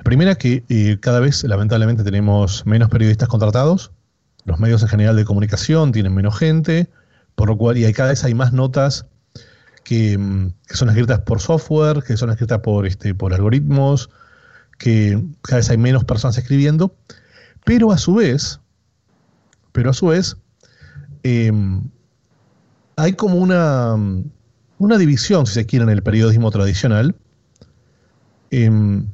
Primera, 0.08 0.36
que 0.36 0.64
eh, 0.70 1.00
cada 1.02 1.20
vez, 1.20 1.44
lamentablemente, 1.44 2.02
tenemos 2.02 2.66
menos 2.66 2.88
periodistas 2.88 3.28
contratados. 3.28 3.92
Los 4.46 4.58
medios 4.58 4.82
en 4.82 4.88
general 4.88 5.18
de 5.18 5.26
comunicación 5.26 5.92
tienen 5.92 6.16
menos 6.16 6.40
gente, 6.40 6.90
por 7.36 7.50
lo 7.50 7.58
cual, 7.58 7.78
y 7.78 7.92
cada 7.92 8.12
vez 8.12 8.24
hay 8.24 8.34
más 8.34 8.54
notas 8.54 9.06
que, 9.84 10.18
mm, 10.18 10.54
son 10.70 10.88
escritas 10.88 11.20
por 11.20 11.42
software, 11.42 12.04
que 12.04 12.16
son 12.16 12.30
escritas 12.30 12.60
por, 12.60 12.88
este, 12.88 13.16
por 13.16 13.34
algoritmos, 13.34 14.10
que 14.78 15.22
cada 15.42 15.58
vez 15.58 15.70
hay 15.72 15.78
menos 15.78 16.06
personas 16.06 16.38
escribiendo. 16.38 16.96
Pero 17.66 17.92
a 17.92 17.98
su 17.98 18.16
vez, 18.16 18.62
pero 19.74 19.90
a 19.90 19.94
su 19.94 20.08
vez, 20.08 20.38
em, 21.24 21.82
hay 22.96 23.12
como 23.12 23.40
una, 23.40 23.98
una 24.78 24.98
división, 24.98 25.46
si 25.48 25.56
se 25.56 25.66
quiere, 25.66 25.84
en 25.84 25.90
el 25.90 26.02
periodismo 26.02 26.50
tradicional. 26.50 27.14
Em, 28.52 29.08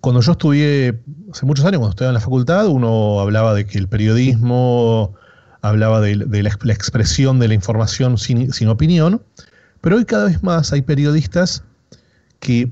cuando 0.00 0.20
yo 0.20 0.32
estudié, 0.32 0.98
hace 1.32 1.46
muchos 1.46 1.64
años, 1.64 1.78
cuando 1.78 1.90
estudiaba 1.90 2.10
en 2.10 2.14
la 2.14 2.20
facultad, 2.20 2.66
uno 2.68 3.20
hablaba 3.20 3.54
de 3.54 3.66
que 3.66 3.78
el 3.78 3.88
periodismo 3.88 5.14
hablaba 5.62 6.00
de, 6.00 6.16
la, 6.16 6.72
expresión 6.72 7.38
de 7.38 7.48
la 7.48 7.54
información 7.54 8.16
sin, 8.16 8.52
sin, 8.52 8.68
opinión, 8.68 9.22
pero 9.80 9.96
hoy 9.96 10.04
cada 10.04 10.24
vez 10.26 10.42
más 10.42 10.72
hay 10.72 10.82
periodistas 10.82 11.64
que 12.38 12.70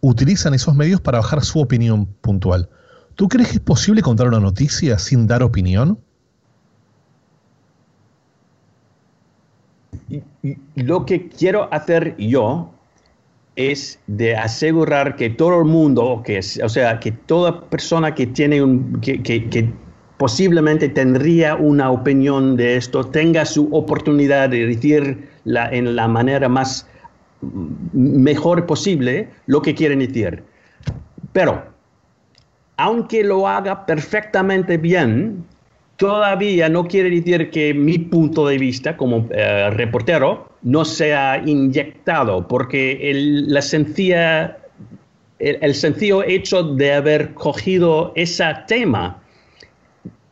utilizan 0.00 0.54
esos 0.54 0.74
medios 0.74 1.00
para 1.00 1.18
bajar 1.18 1.44
su 1.44 1.60
opinión 1.60 2.06
puntual. 2.06 2.68
¿Tú 3.14 3.28
crees 3.28 3.48
que 3.48 3.54
es 3.56 3.60
posible 3.60 4.00
contar 4.00 4.28
una 4.28 4.40
noticia 4.40 4.98
sin 4.98 5.26
dar 5.26 5.42
opinión? 5.42 5.98
lo 10.74 11.06
que 11.06 11.28
quiero 11.28 11.72
hacer 11.72 12.16
yo 12.16 12.72
es 13.60 13.98
de 14.06 14.36
asegurar 14.36 15.16
que 15.16 15.30
todo 15.30 15.58
el 15.58 15.64
mundo, 15.64 16.22
o 16.62 16.68
sea, 16.68 17.00
que 17.00 17.12
toda 17.12 17.60
persona 17.68 18.14
que 18.14 18.26
tiene 18.26 18.62
un, 18.62 19.00
que, 19.00 19.72
posiblemente 20.16 20.88
tendría 20.88 21.56
una 21.56 21.90
opinión 21.90 22.56
de 22.56 22.76
esto, 22.76 23.04
tenga 23.04 23.44
su 23.44 23.68
oportunidad 23.72 24.50
de 24.50 24.66
decir 24.66 25.28
la, 25.44 25.70
en 25.70 25.96
la 25.96 26.08
manera 26.08 26.48
más 26.48 26.86
mejor 27.92 28.66
posible 28.66 29.28
lo 29.46 29.62
que 29.62 29.74
quieren 29.74 30.00
decir. 30.00 30.42
Pero, 31.32 31.64
aunque 32.76 33.24
lo 33.24 33.48
haga 33.48 33.86
perfectamente 33.86 34.76
bien, 34.76 35.44
todavía 36.00 36.70
no 36.70 36.88
quiere 36.88 37.10
decir 37.10 37.50
que 37.50 37.74
mi 37.74 37.98
punto 37.98 38.48
de 38.48 38.56
vista 38.56 38.96
como 38.96 39.28
eh, 39.32 39.68
reportero 39.68 40.48
no 40.62 40.82
sea 40.86 41.42
inyectado, 41.44 42.48
porque 42.48 43.10
el, 43.10 43.52
la 43.52 43.60
sencilla, 43.60 44.56
el, 45.38 45.74
sencillo 45.74 46.24
hecho 46.24 46.62
de 46.62 46.94
haber 46.94 47.34
cogido 47.34 48.14
ese 48.16 48.46
tema 48.66 49.22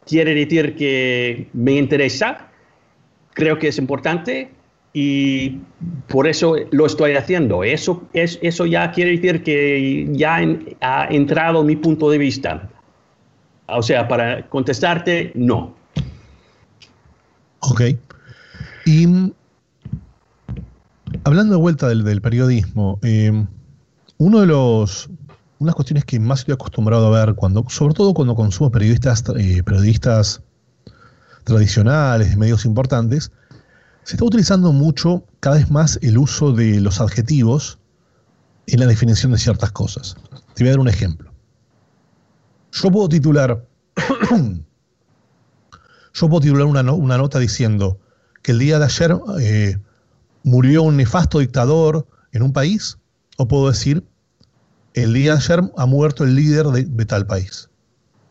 quiere 0.06 0.34
decir 0.34 0.74
que 0.74 1.48
me 1.52 1.72
interesa, 1.72 2.48
creo 3.34 3.58
que 3.58 3.68
es 3.68 3.76
importante 3.76 4.48
y 4.94 5.58
por 6.08 6.26
eso 6.26 6.56
lo 6.70 6.86
estoy 6.86 7.12
haciendo. 7.12 7.62
Eso, 7.62 8.08
es, 8.14 8.38
eso 8.40 8.64
ya 8.64 8.90
quiere 8.90 9.10
decir 9.10 9.42
que 9.42 10.08
ya 10.12 10.40
ha 10.80 11.08
entrado 11.10 11.62
mi 11.62 11.76
punto 11.76 12.08
de 12.08 12.16
vista. 12.16 12.70
O 13.68 13.82
sea, 13.82 14.08
para 14.08 14.48
contestarte, 14.48 15.32
no. 15.34 15.74
Ok. 17.60 17.82
Y 18.86 19.06
mm, 19.06 19.32
hablando 21.24 21.54
de 21.54 21.60
vuelta 21.60 21.88
del, 21.88 22.22
periodismo, 22.22 22.98
eh, 23.02 23.46
uno 24.18 24.40
de 24.40 24.46
los 24.46 25.10
unas 25.58 25.74
cuestiones 25.74 26.04
que 26.04 26.20
más 26.20 26.40
estoy 26.40 26.54
acostumbrado 26.54 27.12
a 27.12 27.26
ver 27.26 27.34
cuando, 27.34 27.64
sobre 27.68 27.94
todo 27.94 28.14
cuando 28.14 28.34
consumo 28.34 28.70
periodistas, 28.70 29.24
eh, 29.36 29.62
periodistas 29.64 30.40
tradicionales, 31.44 32.30
de 32.30 32.36
medios 32.36 32.64
importantes, 32.64 33.32
se 34.04 34.14
está 34.14 34.24
utilizando 34.24 34.72
mucho, 34.72 35.24
cada 35.40 35.56
vez 35.56 35.70
más, 35.70 35.98
el 36.02 36.18
uso 36.18 36.52
de 36.52 36.80
los 36.80 37.00
adjetivos 37.00 37.78
en 38.66 38.80
la 38.80 38.86
definición 38.86 39.32
de 39.32 39.38
ciertas 39.38 39.72
cosas. 39.72 40.16
Te 40.54 40.62
voy 40.62 40.68
a 40.68 40.72
dar 40.72 40.80
un 40.80 40.88
ejemplo. 40.88 41.27
Yo 42.82 42.92
puedo 42.92 43.08
titular, 43.08 43.66
yo 46.14 46.28
puedo 46.28 46.40
titular 46.40 46.66
una, 46.66 47.16
nota 47.18 47.40
diciendo 47.40 47.98
que 48.42 48.52
el 48.52 48.60
día 48.60 48.78
de 48.78 48.84
ayer 48.84 49.18
eh, 49.40 49.78
murió 50.44 50.84
un 50.84 50.96
nefasto 50.96 51.40
dictador 51.40 52.06
en 52.30 52.42
un 52.42 52.52
país, 52.52 52.98
o 53.36 53.48
puedo 53.48 53.68
decir, 53.68 54.04
el 54.94 55.12
día 55.12 55.32
de 55.32 55.38
ayer 55.38 55.72
ha 55.76 55.86
muerto 55.86 56.22
el 56.22 56.36
líder 56.36 56.66
de, 56.66 57.04
tal 57.04 57.26
país. 57.26 57.68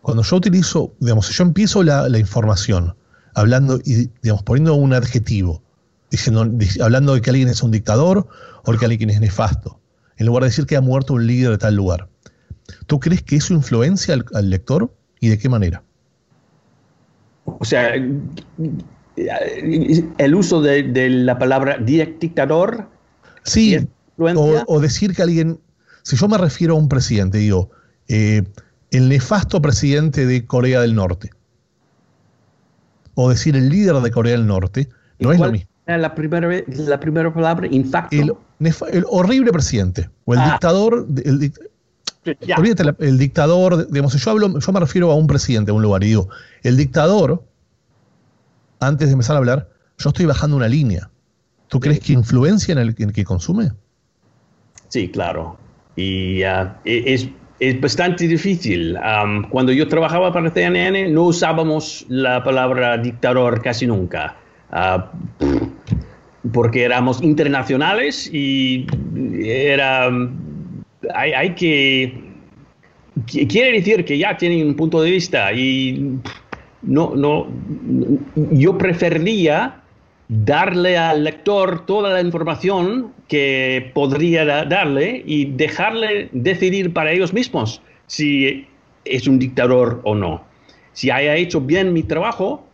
Cuando 0.02 0.24
yo 0.24 0.38
utilizo, 0.38 0.94
digamos, 1.00 1.28
si 1.28 1.34
yo 1.34 1.44
empiezo 1.44 1.84
la, 1.84 2.08
información 2.18 2.96
hablando 3.36 3.82
y, 3.84 4.10
digamos, 4.22 4.44
poniendo 4.44 4.76
un 4.76 4.94
adjetivo, 4.94 5.62
diciendo, 6.10 6.50
hablando 6.82 7.16
de 7.16 7.22
que 7.22 7.32
alguien 7.32 7.50
es 7.50 7.62
un 7.64 7.72
dictador 7.72 8.26
o 8.64 8.72
que 8.72 8.86
alguien 8.86 9.10
es 9.10 9.20
nefasto, 9.20 9.82
en 10.16 10.26
lugar 10.26 10.44
de 10.44 10.50
decir 10.50 10.66
que 10.66 10.78
ha 10.78 10.82
muerto 10.82 11.16
un 11.16 11.28
líder 11.28 11.52
de 11.52 11.58
tal 11.58 11.76
lugar. 11.76 12.08
¿Tú 12.86 13.00
crees 13.00 13.24
que 13.24 13.38
eso 13.38 13.54
influencia 13.54 14.16
al, 14.34 14.50
lector 14.50 14.94
y 15.20 15.30
de 15.30 15.38
qué 15.38 15.50
manera? 15.50 15.84
O 17.46 17.66
sea, 17.66 17.94
el 19.16 20.36
uso 20.36 20.62
de, 20.62 21.10
la 21.10 21.38
palabra 21.40 21.78
dictador. 21.78 22.88
Sí, 23.44 23.78
o, 24.18 24.80
decir 24.80 25.16
que 25.16 25.22
alguien, 25.22 25.60
si 26.04 26.16
yo 26.16 26.28
me 26.28 26.38
refiero 26.38 26.76
a 26.76 26.78
un 26.78 26.90
presidente, 26.90 27.38
digo, 27.38 27.70
eh, 28.08 28.44
el 28.92 29.10
nefasto 29.10 29.62
presidente 29.62 30.26
de 30.26 30.46
Corea 30.46 30.82
del 30.82 30.96
Norte, 30.96 31.32
o 33.16 33.30
decir 33.30 33.56
el 33.56 33.70
líder 33.70 33.96
de 33.96 34.12
Corea 34.12 34.34
del 34.34 34.46
Norte, 34.46 34.90
no 35.20 35.32
es 35.32 35.40
lo 35.40 35.52
mismo. 35.52 35.70
La 35.86 36.14
primera, 36.14 36.50
la 36.68 37.00
primera 37.00 37.34
palabra, 37.34 37.66
infacto. 37.68 38.16
El, 38.16 38.74
el 38.92 39.06
horrible 39.08 39.52
presidente, 39.54 40.10
o 40.26 40.34
el 40.34 40.40
ah. 40.42 40.52
dictador, 40.52 41.08
el, 41.24 41.54
Olvídate, 42.58 42.96
el 43.00 43.18
dictador, 43.18 43.88
digamos, 43.90 44.14
yo 44.14 44.32
hablo, 44.32 44.60
yo 44.60 44.72
me 44.72 44.80
refiero 44.80 45.12
a 45.12 45.16
un 45.16 45.28
presidente, 45.28 45.72
a 45.72 45.74
un 45.74 45.82
lugar, 45.82 46.04
y 46.04 46.08
digo, 46.08 46.30
el 46.64 46.78
dictador, 46.78 47.44
antes 48.80 49.08
de 49.08 49.14
empezar 49.14 49.36
a 49.36 49.40
hablar, 49.40 49.70
yo 49.98 50.10
estoy 50.10 50.26
bajando 50.26 50.58
una 50.58 50.68
línea. 50.68 51.10
¿Tú 51.68 51.80
crees 51.80 52.00
que 52.00 52.14
influencia 52.14 52.72
en 52.72 52.78
el, 52.80 52.96
que 52.96 53.24
consume? 53.24 53.72
Sí, 54.88 55.10
claro. 55.10 55.58
Y 55.96 56.44
ah, 56.44 56.80
e, 56.86 57.14
es, 57.14 57.30
es, 57.60 57.82
bastante 57.82 58.28
difícil. 58.28 58.98
cuando 59.50 59.72
yo 59.72 59.88
trabajaba 59.88 60.32
para 60.32 60.52
CNN, 60.52 61.10
no 61.10 61.24
usábamos 61.24 62.06
la 62.08 62.44
palabra 62.44 62.98
dictador 62.98 63.62
casi 63.62 63.88
nunca. 63.88 64.38
Ah, 64.72 65.12
porque 66.54 66.84
éramos 66.84 67.22
internacionales 67.22 68.30
y 68.32 68.86
era 69.44 70.10
hay, 71.14 71.56
que... 71.56 72.14
Quiere 73.26 73.74
decir 73.74 74.06
que 74.06 74.18
ya 74.18 74.38
tienen 74.38 74.68
un 74.68 74.76
punto 74.76 75.02
de 75.02 75.12
vista 75.12 75.52
y 75.52 76.20
no, 76.84 77.16
no, 77.16 77.48
yo 78.52 78.78
preferiría 78.78 79.82
darle 80.28 80.98
al 80.98 81.24
lector 81.24 81.86
toda 81.86 82.14
la 82.14 82.22
información 82.22 83.12
que 83.28 83.92
podría 83.94 84.46
darle 84.66 85.24
y 85.26 85.46
dejarle 85.46 86.30
decidir 86.32 86.94
para 86.94 87.12
ellos 87.12 87.34
mismos 87.34 87.82
si 88.08 88.68
es 89.06 89.28
un 89.28 89.40
dictador 89.40 90.02
o 90.04 90.16
no. 90.16 90.44
Si 90.94 91.10
haya 91.10 91.36
hecho 91.36 91.62
bien 91.62 91.94
mi 91.94 92.04
trabajo, 92.04 92.66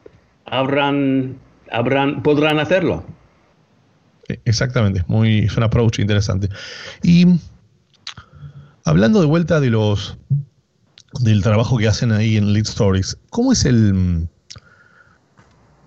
habrán, 0.46 1.38
habrán, 1.72 2.24
podrán 2.24 2.60
hacerlo. 2.60 3.04
Exactamente, 4.46 5.04
muy, 5.08 5.40
es 5.40 5.58
un 5.58 5.64
approach 5.64 6.00
interesante. 6.00 6.50
Y 7.04 7.26
Hablando 8.86 9.22
de 9.22 9.28
vuelta 9.28 9.60
de 9.60 9.70
los 9.70 10.18
del 11.22 11.42
trabajo 11.42 11.78
que 11.78 11.88
hacen 11.88 12.12
ahí 12.12 12.38
en 12.38 12.54
Lead 12.54 12.66
Stories, 12.66 13.18
¿cómo 13.30 13.54
es 13.54 13.66
el 13.66 14.28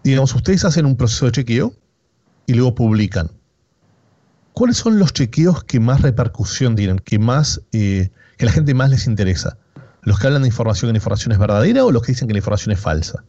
digamos, 0.03 0.35
ustedes 0.35 0.65
hacen 0.65 0.87
un 0.87 0.97
proceso 0.97 1.27
de 1.27 1.33
chequeo 1.33 1.75
y 2.47 2.55
luego 2.55 2.75
publican. 2.77 3.31
¿cuáles 4.57 4.79
son 4.79 4.99
los 4.99 5.13
chequeos 5.13 5.65
que 5.65 5.81
más 5.81 6.01
repercusión 6.01 6.77
tienen, 6.77 6.99
que 6.99 7.19
más, 7.19 7.61
eh, 7.73 8.11
que 8.39 8.47
la 8.47 8.53
gente 8.53 8.73
más 8.73 8.89
les 8.89 9.07
interesa? 9.07 9.59
¿Los 10.01 10.19
que 10.19 10.29
hablan 10.29 10.43
de 10.43 10.49
información 10.49 10.89
que 10.89 10.93
la 10.93 10.99
información 10.99 11.33
es 11.33 11.39
verdadera 11.39 11.85
o 11.85 11.93
los 11.93 12.03
que 12.03 12.13
dicen 12.13 12.27
que 12.27 12.33
la 12.33 12.39
información 12.39 12.73
es 12.73 12.81
falsa? 12.81 13.23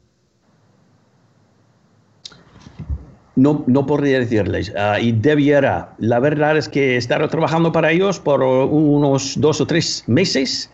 No, 3.37 3.63
no 3.67 3.85
podría 3.85 4.17
decirles, 4.19 4.73
uh, 4.75 4.99
y 4.99 5.11
debiera. 5.11 5.93
La 5.99 6.19
verdad 6.19 6.57
es 6.57 6.67
que 6.67 6.95
he 6.95 6.97
estado 6.97 7.27
trabajando 7.29 7.71
para 7.71 7.91
ellos 7.91 8.19
por 8.19 8.41
unos 8.41 9.39
dos 9.39 9.61
o 9.61 9.67
tres 9.67 10.03
meses 10.07 10.71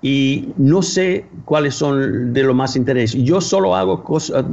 y 0.00 0.48
no 0.56 0.80
sé 0.80 1.26
cuáles 1.44 1.74
son 1.74 2.32
de 2.32 2.42
lo 2.42 2.54
más 2.54 2.74
interés. 2.74 3.12
Yo 3.12 3.42
solo 3.42 3.76
hago 3.76 4.02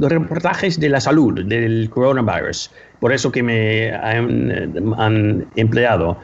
reportajes 0.00 0.78
de 0.78 0.90
la 0.90 1.00
salud, 1.00 1.42
del 1.42 1.88
coronavirus, 1.88 2.70
por 3.00 3.14
eso 3.14 3.32
que 3.32 3.42
me 3.42 3.92
han, 3.92 4.94
han 4.98 5.46
empleado. 5.56 6.18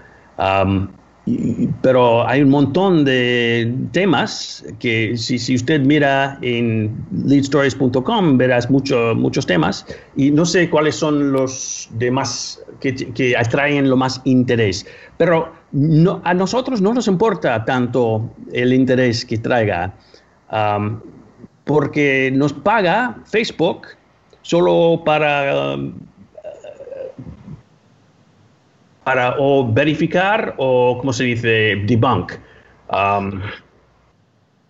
Pero 1.83 2.27
hay 2.29 2.43
un 2.43 2.51
montón 2.51 3.05
de 3.05 3.75
temas 3.93 4.65
que 4.79 5.17
si, 5.17 5.39
si 5.39 5.55
usted 5.55 5.81
mira 5.81 6.39
en 6.43 6.95
leadstories.com 7.25 8.39
verás 8.39 8.71
mucho, 8.71 9.15
muchos 9.15 9.47
temas 9.47 9.87
y 10.17 10.31
no 10.31 10.45
sé 10.45 10.71
cuáles 10.71 10.97
son 10.97 11.33
los 11.33 11.89
demás 11.93 12.63
que, 12.81 12.95
que 12.95 13.37
atraen 13.37 13.91
lo 13.91 13.97
más 13.97 14.21
interés. 14.25 14.87
Pero 15.17 15.53
no, 15.73 16.21
a 16.25 16.35
nosotros 16.35 16.81
no 16.81 16.95
nos 16.95 17.07
importa 17.07 17.65
tanto 17.65 18.29
el 18.53 18.73
interés 18.73 19.25
que 19.25 19.39
traiga, 19.39 19.95
um, 20.53 21.01
porque 21.65 22.33
nos 22.35 22.53
paga 22.53 23.17
Facebook 23.25 23.87
solo 24.43 25.03
para... 25.05 25.75
Um, 25.75 25.93
para 29.05 29.37
o 29.39 29.71
verificar 29.73 30.55
o, 30.59 30.99
¿cómo 30.99 31.13
se 31.13 31.25
dice?, 31.25 31.83
debunk. 31.87 32.33
Um, 32.93 33.41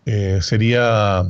eh, 0.06 0.38
sería, 0.40 1.24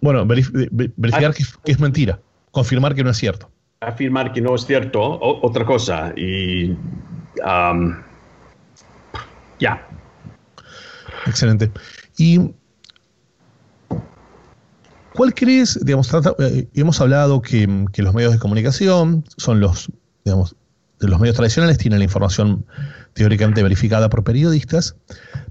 bueno, 0.00 0.26
verificar 0.26 1.34
que, 1.34 1.44
es 1.64 1.80
mentira, 1.80 2.20
confirmar 2.50 2.94
que 2.94 3.04
no 3.04 3.10
es 3.10 3.16
cierto. 3.16 3.50
Afirmar 3.80 4.32
que 4.32 4.40
no 4.40 4.54
es 4.54 4.66
cierto, 4.66 5.00
otra 5.20 5.64
cosa. 5.64 6.12
Y 6.16 6.76
um, 7.44 7.96
ya. 9.58 9.86
Excelente. 11.26 11.70
¿Y 12.18 12.52
cuál 15.14 15.34
crees, 15.34 15.78
digamos, 15.84 16.12
eh, 16.38 16.68
hemos 16.74 17.00
hablado 17.00 17.40
que, 17.40 17.86
que, 17.92 18.02
los 18.02 18.14
medios 18.14 18.32
de 18.32 18.38
comunicación 18.38 19.24
son 19.38 19.60
los, 19.60 19.90
digamos, 20.24 20.54
de 21.00 21.08
los 21.08 21.18
medios 21.18 21.36
tradicionales 21.36 21.78
tienen 21.78 21.98
la 21.98 22.04
información 22.04 22.64
teóricamente 23.14 23.62
verificada 23.62 24.10
por 24.10 24.22
periodistas, 24.22 24.96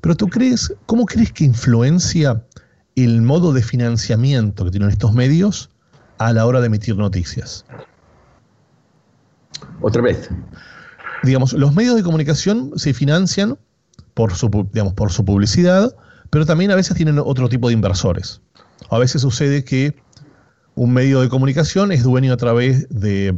pero 0.02 0.16
tú 0.16 0.28
crees, 0.28 0.74
¿cómo 0.86 1.06
crees 1.06 1.34
que 1.34 1.44
influencia 1.44 2.46
el 2.96 3.22
modo 3.22 3.52
de 3.52 3.64
financiamiento 3.64 4.66
que 4.66 4.72
tienen 4.72 4.90
estos 4.90 5.14
medios 5.14 5.70
a 6.20 6.32
la 6.34 6.46
hora 6.46 6.60
de 6.62 6.68
emitir 6.68 6.96
noticias? 6.96 7.66
Otra 9.82 10.02
vez. 10.02 10.30
Digamos, 11.24 11.54
los 11.54 11.76
medios 11.76 11.96
de 11.96 12.04
comunicación 12.04 12.72
se 12.76 12.94
financian 12.94 13.58
por 14.14 14.36
su, 14.36 14.50
digamos, 14.72 14.94
por 14.94 15.12
su 15.12 15.26
publicidad, 15.26 15.96
pero 16.30 16.46
también 16.46 16.72
a 16.72 16.76
veces 16.76 16.96
tienen 16.96 17.20
otro 17.20 17.50
tipo 17.50 17.68
de 17.68 17.74
inversores. 17.74 18.42
A 18.90 19.00
veces 19.00 19.22
sucede 19.22 19.64
que 19.64 19.96
un 20.76 20.94
medio 20.94 21.22
de 21.22 21.30
comunicación 21.30 21.92
es 21.92 22.04
dueño 22.04 22.34
a 22.34 22.38
través 22.38 22.88
de, 22.90 23.38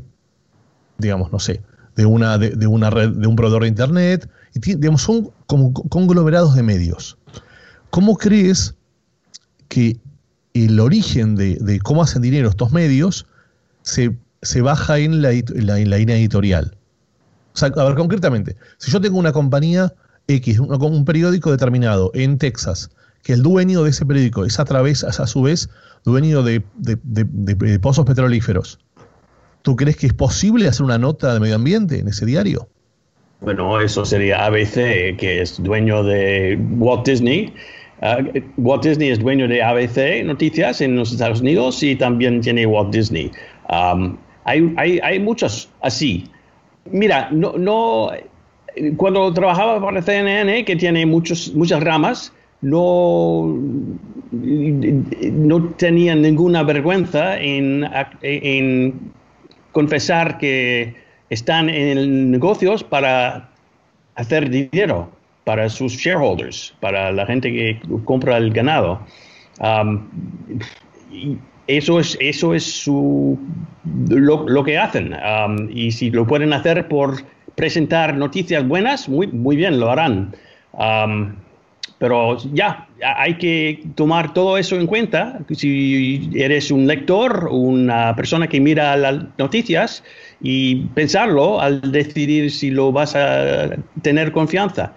digamos, 0.98 1.32
no 1.32 1.40
sé, 1.40 1.62
de 2.02 2.08
una, 2.08 2.40
de, 2.40 2.66
una 2.66 2.90
red, 2.90 3.10
de 3.10 3.28
un 3.28 3.36
proveedor 3.36 3.62
de 3.62 3.68
Internet, 3.68 4.28
y 4.56 4.60
digamos, 4.60 5.04
son 5.04 5.30
como 5.46 5.72
conglomerados 5.72 6.56
de 6.56 6.64
medios. 6.64 7.16
¿Cómo 7.92 8.18
crees 8.18 8.74
que 9.68 10.00
el 10.56 10.80
origen 10.80 11.36
de, 11.36 11.80
cómo 11.84 12.02
hacen 12.02 12.24
dinero 12.24 12.50
estos 12.50 12.72
medios 12.72 13.28
se, 13.84 14.18
baja 14.62 14.98
en 14.98 15.22
la, 15.22 15.32
en 15.32 15.68
la, 15.68 15.98
línea 15.98 16.18
editorial? 16.18 16.76
O 17.54 17.58
sea, 17.58 17.68
a 17.68 17.84
ver, 17.84 17.94
concretamente, 17.94 18.58
si 18.80 18.90
yo 18.90 19.00
tengo 19.00 19.20
una 19.20 19.32
compañía 19.32 19.94
X, 20.28 20.60
un, 20.60 20.74
un 20.74 21.06
periódico 21.06 21.52
determinado 21.52 22.10
en 22.16 22.40
Texas, 22.40 22.90
que 23.22 23.34
el 23.34 23.44
dueño 23.44 23.84
de 23.84 23.92
ese 23.92 24.08
periódico 24.08 24.44
es 24.44 24.60
a 24.60 24.66
través, 24.66 25.04
a 25.04 25.28
su 25.28 25.44
vez, 25.44 25.70
dueño 26.04 26.42
de, 26.42 26.64
de 26.78 27.80
pozos 27.80 28.06
petrolíferos, 28.06 28.80
¿Tú 29.62 29.76
crees 29.76 29.98
que 29.98 30.08
es 30.08 30.14
posible 30.14 30.68
hacer 30.68 30.84
una 30.86 30.98
nota 30.98 31.34
de 31.34 31.40
medio 31.40 31.56
ambiente 31.56 32.00
en 32.00 32.08
ese 32.08 32.26
diario? 32.26 32.68
Bueno, 33.42 33.80
eso 33.80 34.06
sería 34.06 34.46
ABC, 34.46 35.18
que 35.18 35.42
es 35.42 35.62
dueño 35.62 36.04
de 36.04 36.60
Walt 36.78 37.06
Disney. 37.08 37.54
Uh, 38.02 38.40
Walt 38.58 38.84
Disney 38.84 39.10
es 39.10 39.20
dueño 39.20 39.48
de 39.48 39.62
ABC 39.62 40.24
Noticias 40.26 40.82
en 40.82 40.96
los 40.96 41.12
Estados 41.12 41.42
Unidos 41.42 41.82
y 41.84 41.96
también 41.96 42.42
tiene 42.42 42.66
Walt 42.66 42.94
Disney. 42.94 43.32
Hay, 44.44 44.74
hay, 44.78 45.00
hay, 45.04 45.20
muchos 45.20 45.70
así. 45.82 46.26
Mira, 46.92 47.30
no, 47.32 47.54
no, 47.58 48.12
cuando 48.98 49.32
trabajaba 49.34 49.80
para 49.82 50.02
CNN, 50.02 50.66
que 50.66 50.76
tiene 50.76 51.06
muchos, 51.06 51.54
muchas 51.54 51.84
ramas, 51.84 52.34
no, 52.62 53.58
no 54.32 55.64
tenía 55.78 56.16
ninguna 56.16 56.64
vergüenza 56.64 57.40
en, 57.40 57.86
en 58.22 59.12
confesar 59.72 60.38
que 60.38 60.96
están 61.30 61.70
en 61.70 62.32
negocios 62.32 62.84
para 62.84 63.50
hacer 64.16 64.50
dinero 64.50 65.10
para 65.44 65.70
sus 65.70 65.94
shareholders, 65.94 66.74
para 66.80 67.12
la 67.12 67.26
gente 67.26 67.52
que 67.52 67.80
compra 68.06 68.38
el 68.38 68.52
ganado. 68.54 69.00
Um, 69.60 70.08
eso 71.68 72.00
es, 72.00 72.18
eso 72.20 72.54
es 72.54 72.64
su, 72.64 73.40
lo, 74.10 74.64
que 74.64 74.78
hacen. 74.78 75.16
Y 75.70 75.92
si 75.92 76.10
lo 76.12 76.28
pueden 76.28 76.54
hacer 76.54 76.88
por 76.88 77.24
presentar 77.56 78.16
noticias 78.16 78.68
buenas, 78.68 79.08
muy, 79.08 79.28
muy 79.28 79.56
bien, 79.56 79.80
lo 79.80 79.90
harán. 79.90 80.36
Pero 82.02 82.36
ya, 82.54 82.88
hay 83.16 83.36
que 83.36 83.84
tomar 83.94 84.34
todo 84.34 84.58
eso 84.58 84.76
en 84.76 84.88
cuenta. 84.88 85.40
Si 85.52 86.32
eres 86.34 86.72
un 86.72 86.88
lector, 86.88 87.48
una 87.52 88.16
persona 88.16 88.48
que 88.48 88.60
mira 88.60 88.98
las 88.98 89.26
noticias 89.38 90.04
y 90.42 90.78
pensarlo 90.96 91.62
al 91.62 91.92
decidir 91.92 92.50
si 92.50 92.72
lo 92.72 92.92
vas 92.92 93.16
a 93.16 93.70
tener 94.02 94.32
confianza. 94.32 94.96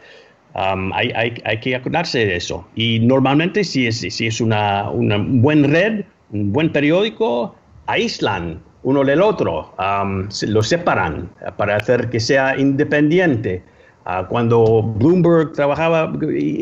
Um, 0.55 0.95
hay, 0.95 1.59
que 1.61 1.77
acordarse 1.77 2.25
de 2.25 2.37
eso. 2.37 2.67
Y 2.75 3.01
normalmente 3.01 3.65
si 3.65 3.87
es, 3.87 3.99
si 3.99 4.27
es 4.27 4.41
una, 4.41 4.89
una 4.89 5.19
buena 5.19 5.69
red, 5.69 6.05
un 6.31 6.55
buen 6.55 6.73
periódico, 6.73 7.55
aíslan 7.85 8.63
uno 8.83 9.05
del 9.05 9.21
otro, 9.21 9.75
um, 9.79 10.27
lo 10.49 10.63
separan 10.63 11.29
para 11.59 11.77
hacer 11.77 12.09
que 12.09 12.19
sea 12.19 12.59
independiente. 12.59 13.63
Ah, 14.07 14.27
cuando 14.29 14.83
Bloomberg 14.83 15.53
trabajaba, 15.53 16.13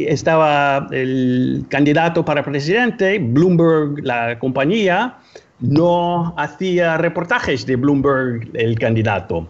estaba 0.07 0.87
el 0.93 1.65
candidato 1.69 2.25
para 2.25 2.45
presidente, 2.45 3.19
Bloomberg, 3.19 4.05
la 4.05 4.39
compañía, 4.39 5.19
no 5.59 6.35
hacía 6.39 6.99
reportajes 6.99 7.67
de 7.67 7.75
Bloomberg, 7.75 8.49
el 8.55 8.79
candidato. 8.79 9.49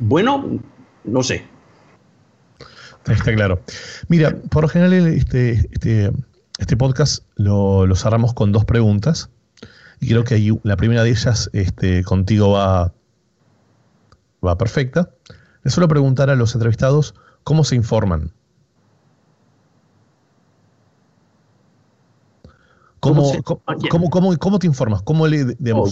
bueno, 0.00 0.58
no 1.04 1.22
sé. 1.22 1.44
Está 3.06 3.32
claro. 3.32 3.60
Mira, 4.08 4.36
por 4.50 4.62
lo 4.64 4.68
general 4.68 4.92
este, 5.06 5.52
este, 5.72 6.10
este 6.58 6.76
podcast 6.76 7.24
lo, 7.36 7.86
cerramos 7.94 8.34
con 8.34 8.50
dos 8.50 8.64
preguntas. 8.64 9.30
Y 10.00 10.08
creo 10.08 10.24
que 10.24 10.54
la 10.64 10.76
primera 10.76 11.04
de 11.04 11.10
ellas 11.10 11.48
este, 11.52 12.02
contigo 12.02 12.52
va, 12.52 12.92
va 14.44 14.58
perfecta. 14.58 15.10
Le 15.62 15.70
suelo 15.70 15.88
preguntar 15.88 16.30
a 16.30 16.36
los 16.36 16.54
entrevistados 16.54 17.14
cómo 17.44 17.64
se 17.64 17.76
informan. 17.76 18.32
¿Cómo, 23.00 23.32
cómo, 24.38 24.58
te 24.58 24.66
informas? 24.66 25.02
¿Cómo, 25.02 25.24
oh. 25.24 25.88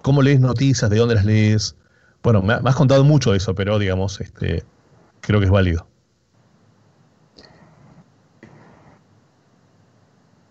¿Cómo 0.00 0.22
lees 0.22 0.40
noticias? 0.40 0.90
¿De 0.90 0.96
dónde 0.96 1.14
las 1.14 1.26
lees? 1.26 1.76
Bueno, 2.22 2.40
me, 2.40 2.54
has 2.54 2.74
contado 2.74 3.04
mucho 3.04 3.32
de 3.32 3.36
eso, 3.36 3.54
pero 3.54 3.78
digamos, 3.78 4.20
este, 4.20 4.64
creo 5.20 5.38
que 5.38 5.44
es 5.44 5.52
válido. 5.52 5.86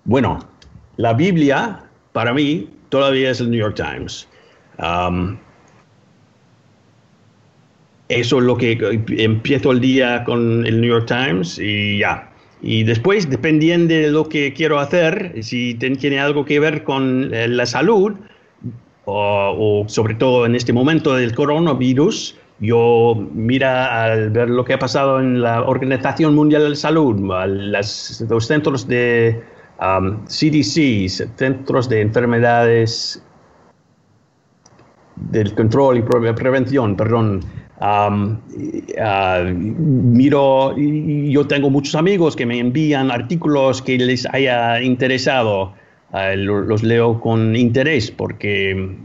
Bueno, 0.03 0.39
la 0.97 1.13
Biblia 1.13 1.83
para 2.13 2.33
mí 2.33 2.69
todavía 2.89 3.31
es 3.31 3.41
el 3.41 3.49
New 3.49 3.59
York 3.59 3.75
Times. 3.75 4.27
Um, 4.77 5.39
eso 8.09 8.37
es 8.37 8.43
lo 8.43 8.57
que 8.57 8.77
empiezo 9.17 9.71
el 9.71 9.79
día 9.79 10.23
con 10.23 10.65
el 10.65 10.81
New 10.81 10.91
York 10.91 11.07
Times 11.07 11.59
y 11.59 11.99
ya. 11.99 12.31
Y 12.61 12.83
después, 12.83 13.29
dependiendo 13.29 13.93
de 13.93 14.09
lo 14.09 14.27
que 14.27 14.53
quiero 14.53 14.79
hacer, 14.79 15.35
si 15.43 15.75
tiene 15.75 16.19
algo 16.19 16.45
que 16.45 16.59
ver 16.59 16.83
con 16.83 17.33
eh, 17.33 17.47
la 17.47 17.65
salud, 17.65 18.13
o, 19.05 19.85
sobre 19.87 20.15
todo 20.15 20.45
en 20.45 20.55
este 20.55 20.73
momento 20.73 21.15
del 21.15 21.35
coronavirus, 21.35 22.35
yo 22.59 23.15
mira 23.33 24.03
al 24.03 24.29
ver 24.31 24.49
lo 24.49 24.63
que 24.65 24.73
ha 24.73 24.79
pasado 24.79 25.19
en 25.19 25.41
la 25.41 25.61
Organización 25.63 26.33
Mundial 26.33 26.63
de 26.63 26.69
la 26.69 26.75
Salud, 26.75 27.19
los 27.19 28.47
centros 28.47 28.87
de 28.87 29.43
um, 29.79 30.25
CDC, 30.25 31.09
centros 31.37 31.89
de 31.89 32.01
enfermedades 32.01 33.21
del 35.17 35.53
control 35.53 35.97
y 35.97 36.01
prevención, 36.01 36.95
perdón. 36.95 37.41
Um, 37.81 38.39
uh, 38.97 39.43
miro, 39.53 40.73
yo 40.77 41.45
tengo 41.45 41.69
muchos 41.69 41.95
amigos 41.95 42.35
que 42.35 42.45
me 42.45 42.59
envían 42.59 43.11
artículos 43.11 43.81
que 43.81 43.97
les 43.97 44.25
haya 44.27 44.81
interesado. 44.81 45.73
Uh, 46.13 46.37
los 46.37 46.83
leo 46.83 47.19
con 47.19 47.55
interés 47.55 48.09
porque 48.09 48.95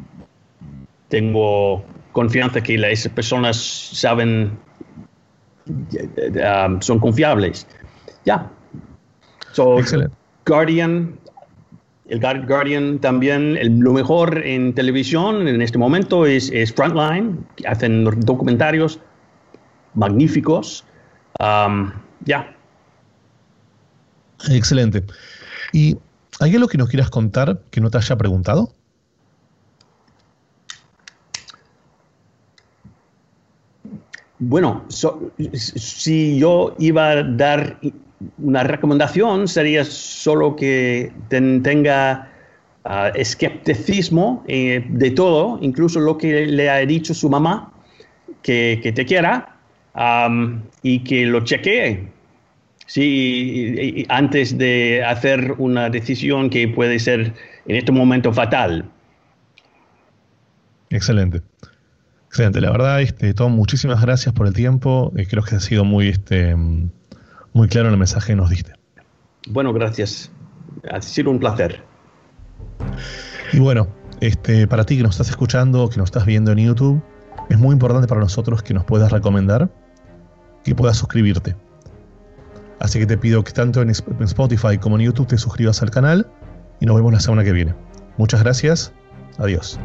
tengo 1.09 1.83
confianza 2.13 2.63
que 2.63 2.79
las 2.79 3.09
personas 3.09 3.57
saben, 3.57 4.57
um, 5.67 6.81
son 6.81 7.01
confiables. 7.01 7.67
Ya. 8.25 8.49
So, 9.53 9.79
Guardian, 10.47 11.19
el 12.11 12.47
Guardian 12.47 12.99
también, 12.99 13.57
lo 13.83 13.93
mejor 13.93 14.45
en 14.45 14.75
televisión 14.75 15.47
en 15.47 15.63
este 15.63 15.79
momento 15.79 16.27
es, 16.27 16.51
Frontline, 16.75 17.47
que 17.57 17.69
hacen 17.69 18.05
documentarios 18.05 18.99
magníficos. 19.95 20.85
Um, 21.39 21.93
ya. 22.25 22.55
Excelente. 24.51 25.05
¿Y 25.73 25.97
hay 26.41 26.55
algo 26.57 26.67
que 26.67 26.79
nos 26.79 26.89
quieras 26.89 27.11
contar 27.11 27.63
que 27.71 27.81
no 27.81 27.91
te 27.91 27.99
haya 27.99 28.17
preguntado? 28.17 28.75
Bueno, 34.41 34.87
si 34.89 36.39
yo 36.39 36.75
iba 36.79 37.11
a 37.11 37.23
dar 37.23 37.79
una 38.39 38.63
recomendación, 38.65 39.49
sería 39.49 39.85
solo 39.85 40.57
que 40.57 41.13
tenga 41.29 42.29
uh, 42.85 42.91
escepticismo 43.15 44.45
eh, 44.47 44.85
de 44.89 45.11
todo, 45.11 45.59
incluso 45.63 46.01
lo 46.01 46.19
que 46.19 46.47
le 46.47 46.69
ha 46.69 46.79
dicho 46.79 47.15
su 47.15 47.31
mamá, 47.31 47.73
que, 48.43 48.93
te 48.95 49.05
quiera 49.05 49.57
y 50.83 51.01
que 51.01 51.27
lo 51.27 51.45
chequee. 51.45 52.09
Sí, 52.87 54.05
antes 54.09 54.59
de 54.59 55.05
hacer 55.05 55.55
una 55.59 55.91
decisión 55.91 56.51
que 56.51 56.67
puede 56.67 56.99
ser 56.99 57.35
en 57.67 57.77
este 57.77 57.93
momento 57.93 58.33
fatal. 58.33 58.85
Excelente. 60.91 61.41
Excelente, 62.27 62.61
la 62.61 62.71
verdad, 62.71 63.01
este, 63.01 63.35
Tom, 63.35 63.53
muchísimas 63.53 64.01
gracias 64.03 64.35
por 64.35 64.47
el 64.47 64.53
tiempo. 64.53 65.13
Eh, 65.17 65.27
creo 65.29 65.43
que 65.43 65.57
ha 65.57 65.61
sido 65.61 65.85
muy, 65.85 66.09
este, 66.09 66.55
muy 67.53 67.69
claro 67.69 67.89
el 67.89 67.97
mensaje 67.97 68.33
que 68.33 68.37
nos 68.37 68.51
diste. 68.51 68.73
Bueno, 69.49 69.73
gracias. 69.73 70.31
Ha 70.91 71.01
sido 71.01 71.31
un 71.31 71.39
placer. 71.39 71.83
Y 73.53 73.59
bueno, 73.59 73.89
este, 74.21 74.67
para 74.67 74.85
ti 74.85 74.97
que 74.97 75.03
nos 75.03 75.13
estás 75.13 75.31
escuchando, 75.31 75.89
que 75.89 75.97
nos 75.97 76.07
estás 76.07 76.27
viendo 76.27 76.53
en 76.53 76.59
YouTube, 76.59 77.03
es 77.49 77.59
muy 77.59 77.73
importante 77.73 78.07
para 78.07 78.21
nosotros 78.21 78.63
que 78.63 78.75
nos 78.75 78.85
puedas 78.85 79.11
recomendar, 79.11 79.71
que 80.65 80.75
puedas 80.75 80.97
suscribirte. 80.97 81.57
Así 82.79 82.99
que 82.99 83.07
te 83.07 83.19
pido 83.19 83.45
que 83.45 83.53
tanto 83.53 83.83
en 83.83 83.91
Spotify 83.91 84.79
como 84.79 84.97
en 84.97 85.07
YouTube 85.07 85.27
te 85.27 85.39
suscribas 85.39 85.83
al 85.83 85.91
canal 85.91 86.27
y 86.81 86.87
nos 86.87 86.97
vemos 86.97 87.13
la 87.13 87.21
semana 87.21 87.45
que 87.45 87.53
viene. 87.53 87.75
Muchas 88.17 88.43
gracias. 88.43 88.93
Adiós. 89.39 89.79